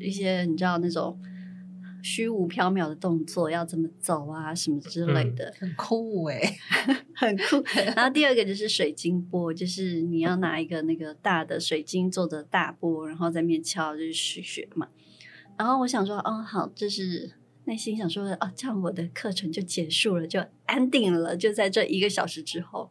[0.00, 1.16] 一些你知道那种。
[2.02, 4.54] 虚无缥缈的动作要怎么走啊？
[4.54, 6.56] 什么之类的，嗯、很酷哎、欸，
[7.16, 7.60] 很酷。
[7.96, 14.86] 然后第二个就是水晶波，就是你要拿一个那个大的水晶做的大波，然后在面敲，就是学学嘛。
[15.58, 17.32] 然后我想说，哦，好，就是
[17.64, 22.90] 内心想说，哦，这样我的课程就结束了，就安定了，就在这一个小时之后。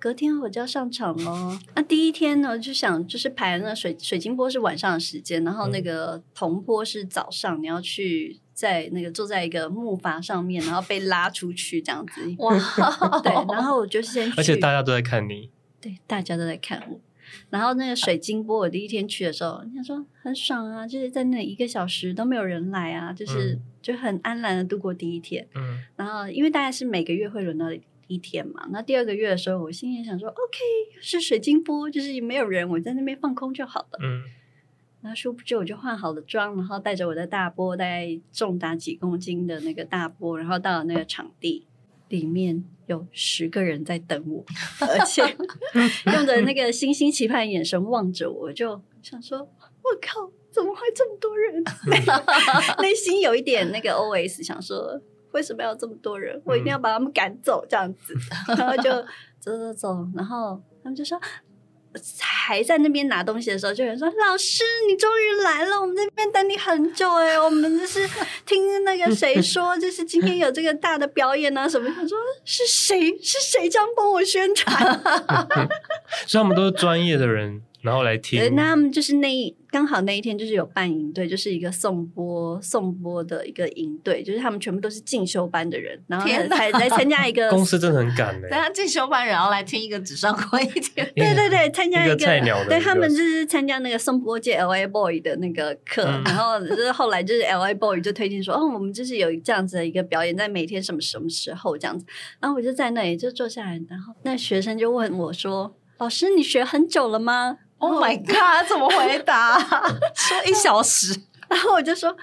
[0.00, 1.58] 隔天我就要上场喽。
[1.74, 12.20] 那第一天呢，就想就是排那水水晶波是晚上的时间，然后那个铜波是早上，你要去在那个坐在一个木筏上面，然后被拉出去这样子。
[12.38, 12.56] 哇，
[13.24, 15.50] 对，然后我就先去，而且大家都在看你，
[15.80, 17.00] 对，大家都在看我。
[17.50, 25.46] 然后那个水晶波，我第一天去的时候，你想说很爽啊，就是在那一个小时都没有人来啊，就是、嗯、就很安然的度过第一天。
[25.54, 27.66] 嗯，然后因为大概是每个月会轮到。
[28.10, 28.66] 一天嘛。
[28.70, 30.58] 那第二个月的时候，我心里想说，OK，
[30.98, 33.98] 是水晶波，就是也没有人，我在那边放空就好了。
[34.02, 34.22] 嗯。
[35.02, 41.66] 然后殊不知我就换好了妆，然后带着我的大波，大概重达几公斤的那个大波，然后到了那个场地，
[42.08, 44.44] 里面有十个人在等我，
[44.86, 45.22] 而且
[46.12, 49.38] 用着那个星星期盼眼神望着我，就想说
[49.82, 51.62] ：“我靠，怎么会这么多人？”
[52.80, 55.00] 内心有一点那个 OS，想说
[55.32, 56.40] ：“为什么要这么多人？
[56.44, 58.14] 我一定要把他们赶走。”这样子，
[58.56, 58.90] 然后就
[59.40, 61.20] 走走走，然后他们就说。
[62.20, 65.80] 还在那边拿东西的时候，就有人说：“老师，你终于来了！
[65.80, 68.06] 我们这边等你很久哎，我们就是
[68.78, 73.18] 听那个谁说，就是今天有这个大的表演啊什么。”他说：“是谁？
[73.22, 74.76] 是谁这样帮我宣传？”
[76.26, 77.62] 所以他们都是专业的人。
[77.80, 102.06] 然后来听，那他们就是那一刚好那一天就是有办营队，就是一个颂钵颂钵的一个营队，就是他们全部都是进修班的人，然后来来参加一个 公司真的很赶嘞， 等下进修班然后来听一个纸上过一天， 对对对，参加一个，一个菜鸟的，对他们就是参加那个颂钵界 L A Boy 的那个课，嗯、然后就是后来就是 L A Boy 就推荐说，哦，我们就是有这样子的一个表演，在每天什么什么时候这样子，
[102.40, 108.68] 然后我就在那里就坐下来，然后那学生就问我说，老师你学很久了吗？Oh my god！
[108.68, 109.58] 怎么回答？
[110.14, 111.18] 说一小时，
[111.48, 112.16] 然后我就说，因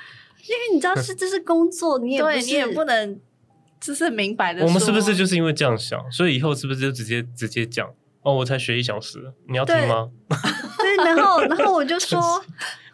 [0.56, 3.20] 为你知道是这是工作，你也对你也不能
[3.80, 4.64] 就是明白的。
[4.66, 7.88] 我们是不是就是因为这样想，所以以后是不是就直接直接讲？
[8.22, 10.10] 哦，我才学一小时，你要听吗？
[10.98, 12.20] 对，然后然后我就说。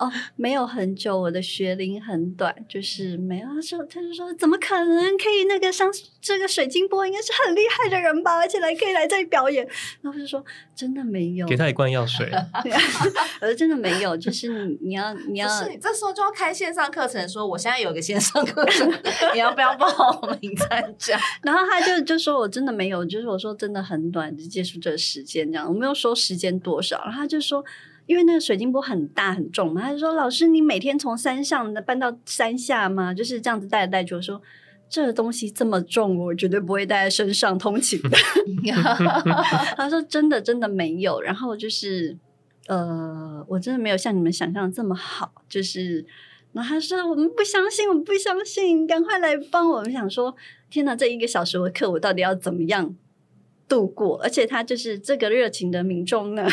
[0.02, 3.46] 哦，没有很久，我的学龄很短，就是没有。
[3.46, 5.88] 他说，他就说，怎么可能可以那个上
[6.20, 8.38] 这个水晶波，应该是很厉害的人吧？
[8.38, 9.64] 而且来可以来这里表演。
[10.02, 10.44] 然后就说，
[10.76, 12.28] 真的没有，给他一罐药水。
[12.64, 12.82] 对啊，
[13.42, 18.92] 我说真的没有，就是你你要你要，是你这时候就要开线上课程，说我现在有个线上课程，
[19.36, 21.16] 你要不要报名参加？
[21.44, 27.00] 然后他就就说我真的没有，就是我说真的很短，就接触这个时间这样，我没有说时间多少。
[27.06, 27.64] 然后他就说。
[28.08, 33.14] 因为那个水晶钵很大很重嘛，他就说：“老师，你每天从山上搬到山下吗？
[33.14, 34.42] 就是这样子带来带去。”我说
[34.90, 38.10] ：“这个东西这么重，我绝对不会带在身上通勤的。”
[39.78, 42.18] 他说：“真的，真的没有。”然后就是
[42.68, 45.32] 呃，我真的没有像你们想象的这么好。
[45.48, 46.06] 就是，
[46.52, 50.36] 然后他说：“我们不相信，我们不相信，赶快来帮我们。”想说
[50.70, 52.94] ：“天哪，这一个小时的课，我到底要怎么样
[53.70, 56.48] 度过？”而且他就是这个热情的民众呢。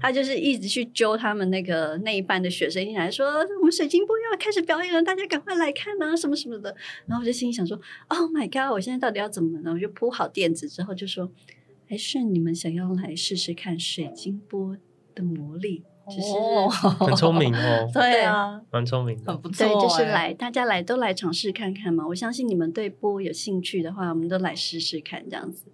[0.00, 3.26] 他就是一直去揪他们那个那一班的学生进来说，
[3.58, 6.74] 我们水晶波要开始表演了，大家赶快来看啊，什么什么的。
[7.06, 9.72] 然后我就心里想说，Oh my god，我现在到底要怎么呢？
[9.72, 11.30] 我就铺好垫子之后就说，
[11.88, 14.76] 还是你们想要来试试看水晶波
[15.14, 15.84] 的魔力？
[16.08, 16.68] 就是、哦、
[17.04, 19.66] 很聪明哦，对啊，蛮聪明的，很不错。
[19.66, 22.06] 对，就是来大家来都来尝试看看嘛。
[22.08, 25.66] 我相信你们对波有兴趣的话，我们都来试试看这样子。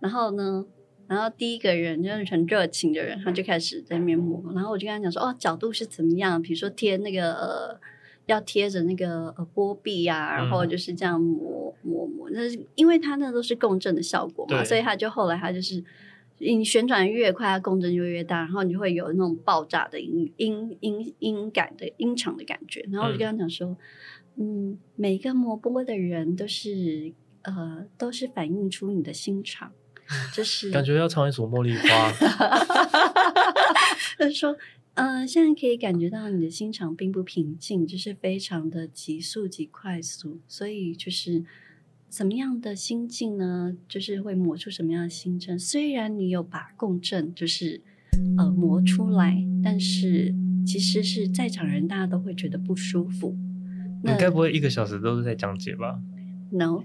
[0.00, 0.66] 然后呢？
[1.08, 6.40] 然后第一个人就是很热情的人，他就开始在面膜，然后我就跟他讲说：“哦，角度是怎么样？
[6.42, 7.80] 比如说贴那个呃，
[8.26, 12.28] 要贴着那个呃波壁啊，然后就是这样磨磨磨。
[12.30, 15.82] 那是因为它那都是共振的效果嘛，所以他就后来他就是
[16.40, 22.86] 你旋转越快，它共振就越大，然后你就会有那种爆炸的音音音音感的音场的感觉。
[22.92, 23.68] 然后我就跟他讲说：
[24.36, 29.72] 嗯，嗯，每个磨波的人都是呃，都是反映出你的心肠。”
[30.32, 32.10] 就是感觉要唱一首《茉莉花》，
[34.18, 34.56] 他说，
[34.94, 41.44] 嗯、呃，现在可以感觉到你的心肠并不平静，就是非常的急速及快速，所以就是
[42.08, 43.76] 怎么样的心境呢？
[43.88, 45.58] 就是会磨出什么样的心声。
[45.58, 47.82] 虽然你有把共振就是
[48.38, 50.34] 呃磨出来，但是
[50.66, 53.36] 其实是在场人大家都会觉得不舒服。
[54.02, 56.00] 你该不会一个小时都是在讲解吧
[56.50, 56.82] ？No。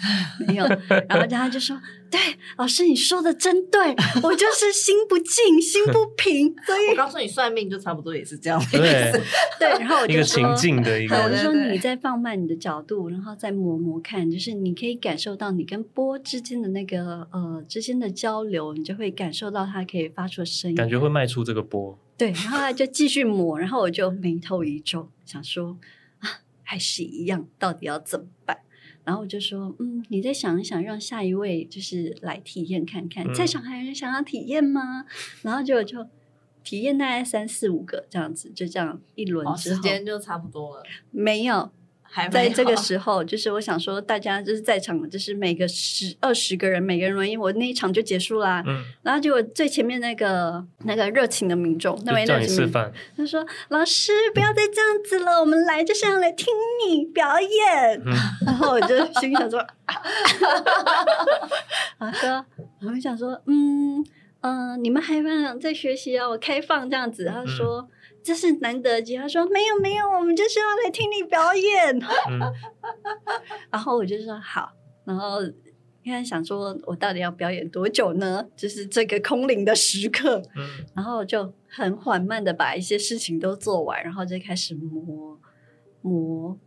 [0.46, 0.64] 没有，
[1.08, 1.80] 然后他就说
[2.10, 2.18] ：“对，
[2.58, 8.58] 老师你说的真对，我就是心不静，心不平。”所以我告诉你，算命就差不多也是这样。
[8.70, 9.20] 的意思
[9.58, 21.98] 对，然后我就说，一个情境的一个，我就说你再放慢你的角度，然后再磨磨看，就是你可以感受到你跟波之间的那个呃之间的交流，你就会感受到它可以发出声音，感觉会迈出这个波。
[22.18, 25.76] 对，然后他就继续磨，然后我就眉头一皱，想说
[26.20, 28.35] 啊，还是一样，到底要怎么办？
[29.06, 33.32] 然后我就说，嗯，你再想一想，让下一位就是来体验看看。
[33.32, 35.02] 在场还有人想要体验吗？
[35.02, 35.06] 嗯、
[35.42, 36.04] 然后就就
[36.64, 40.82] 体验大概三四五个这样子，就这样一轮之后，时间就差不多了。
[41.12, 41.70] 没有。
[42.30, 48.62] 在这个时候，就是我想说，大家就是在场，就是每个十二十个人，每个人轮椅，我那一场就结束啦。
[48.66, 56.46] 嗯，然后结果最前面那个那个热情的民众，那位热情民众，他说：“老师，不要再这样子了，我们来就是要来听
[56.88, 58.02] 你表演。
[58.04, 58.12] 嗯”
[58.46, 59.58] 然后我就心里想说
[61.98, 62.44] ：“然后说，
[62.80, 64.00] 我们想说，嗯
[64.40, 67.24] 嗯、呃，你们还蛮在学习啊，我，开放这样子。
[67.26, 67.88] 他说、嗯、
[68.26, 69.22] 这是难得机会。
[69.22, 71.96] 他说没有没有，我们就是要来听你表演。
[71.96, 72.40] 嗯、
[73.70, 74.72] 然后我就说好，
[75.04, 75.40] 然后
[76.02, 78.44] 因为想说我到底要表演多久呢？
[78.56, 80.42] 就是这个空灵的时刻。
[80.56, 85.38] 嗯、然后就很缓慢的把一些事情都做完，然后就开始摸
[86.00, 86.58] 摸。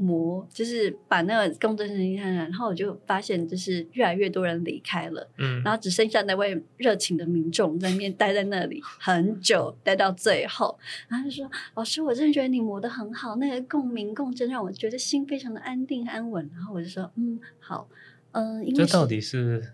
[0.00, 10.78] 磨就是把那个工作人员看，然后我就发现，就是越来越多人离开了，嗯，然后只剩下那位热情的民众在那边待在那里很久，待到最后，
[11.08, 17.88] 然后就说：“老师，我真的觉得你磨得很好，那个共鸣共振让我觉得心非常的安定安稳。”然后我就说：“嗯，好，
[18.30, 19.72] 嗯、呃，因为这到底是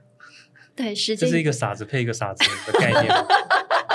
[0.74, 3.14] 对时间，这是一个傻子配一个傻子的概念，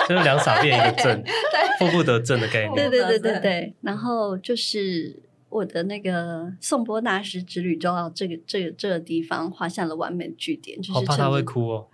[0.07, 1.23] 就是两傻变一个正，
[1.79, 5.19] 负负得正的概念，对对对对对，然后就是。”
[5.49, 11.87] 我的那个颂钵大师之旅，就到这个这个这个地方画下了完美的句点，就是好怕他会哭哦。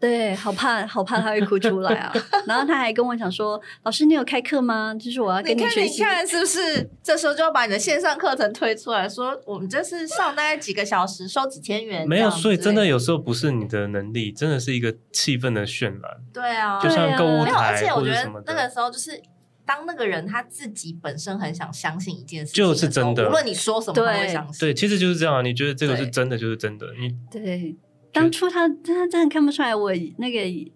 [0.00, 2.12] 对，好怕好怕他会哭出来啊！
[2.46, 4.94] 然后他还跟我讲说：“老师，你有开课吗？
[4.94, 6.88] 就是我要跟你学习。”你看，是不是？
[7.02, 16.02] 这时候就要把你的线上课程推出来说：“我们这是上大概几个小时，收几千元。”没有，所以真的有时候不是你的能力，真的是一个气氛的渲染。
[16.32, 19.20] 对啊，就像购物台，而且我觉得那个时候就是。
[19.68, 23.28] 当那个人他自己本身很想相信一件事情，就是真的。
[23.28, 24.60] 无论你说什么，他会相信。
[24.60, 25.44] 对，其实就是这样。
[25.44, 26.86] 你觉得这个是真的，就是真的。
[26.98, 27.76] 你对，
[28.10, 30.72] 当初他他真的看不出来，我那个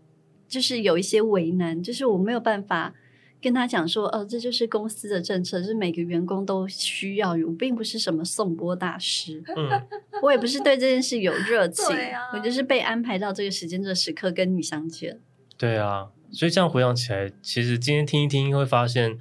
[0.47, 2.93] 就是有一些为难，就是我没有办法
[3.41, 9.83] 跟他讲说，哦，这就是公司的政策，是每个员工都需要有，我并不是什么颂钵大师，嗯，
[10.21, 15.19] 我也不是对这件事有热情，啊、我就是被安排到这个时间、这个时刻跟你相见。
[15.57, 16.09] 对啊。
[16.33, 19.19] 所以这样回想起来其实今天听一听会发现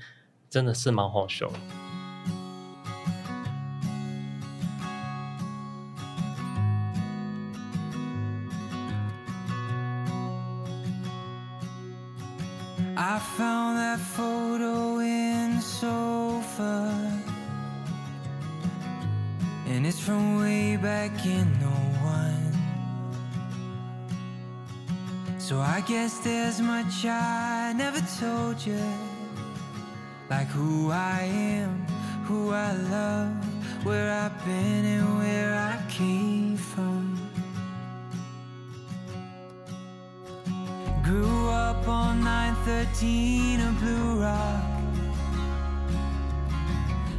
[0.50, 1.52] 真的是蛮好笑
[12.96, 16.90] i found that photo in sofa
[19.68, 21.91] and it's from way back in
[25.52, 28.82] So I guess there's much I never told you
[30.30, 31.86] Like who I am,
[32.24, 33.36] who I love
[33.84, 37.20] Where I've been and where I came from.
[41.04, 44.64] Grew up on 913 of Blue Rock.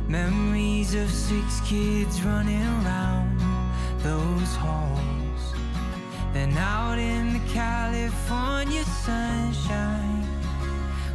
[0.08, 3.38] Memories of six kids running around
[3.98, 5.11] those halls.
[6.32, 10.26] Then out in the California sunshine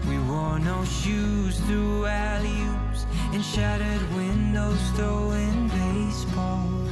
[0.07, 6.86] We wore no shoes through alley-oops And shattered windows throwing baseballs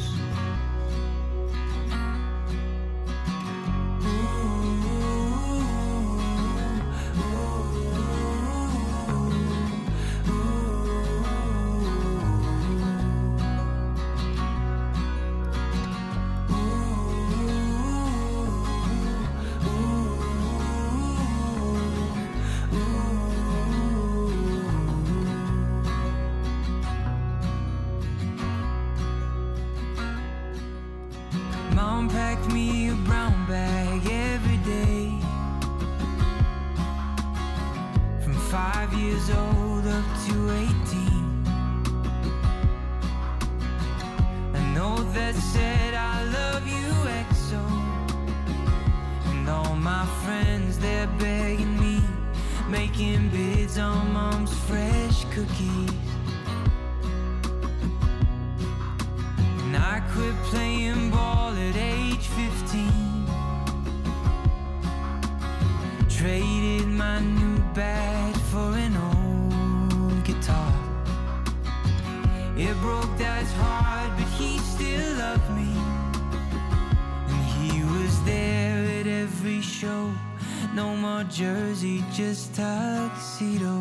[81.35, 83.74] jersey, just tuxedo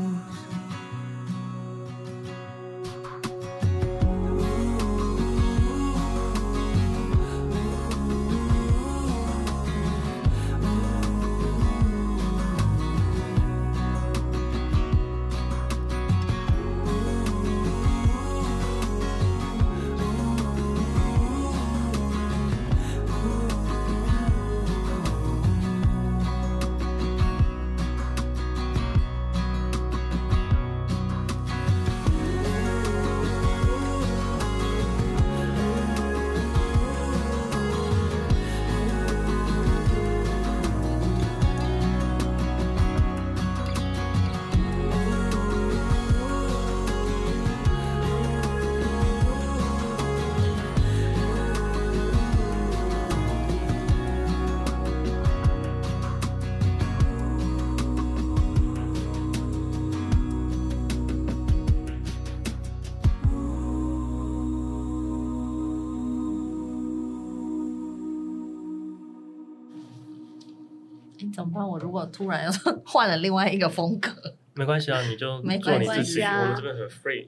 [71.74, 72.50] 我如果突然要
[72.86, 74.12] 换了另外一个风格，
[74.54, 75.26] 没关系啊，你就
[75.60, 76.22] 做你自己。
[76.22, 77.26] 啊、我们这边很 free。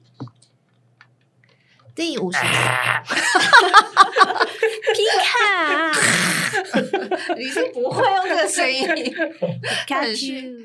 [1.93, 2.39] 第五十，
[4.93, 5.91] 皮卡，
[7.35, 9.09] 你是不会用这个声音，皮
[9.85, 10.56] 卡丘。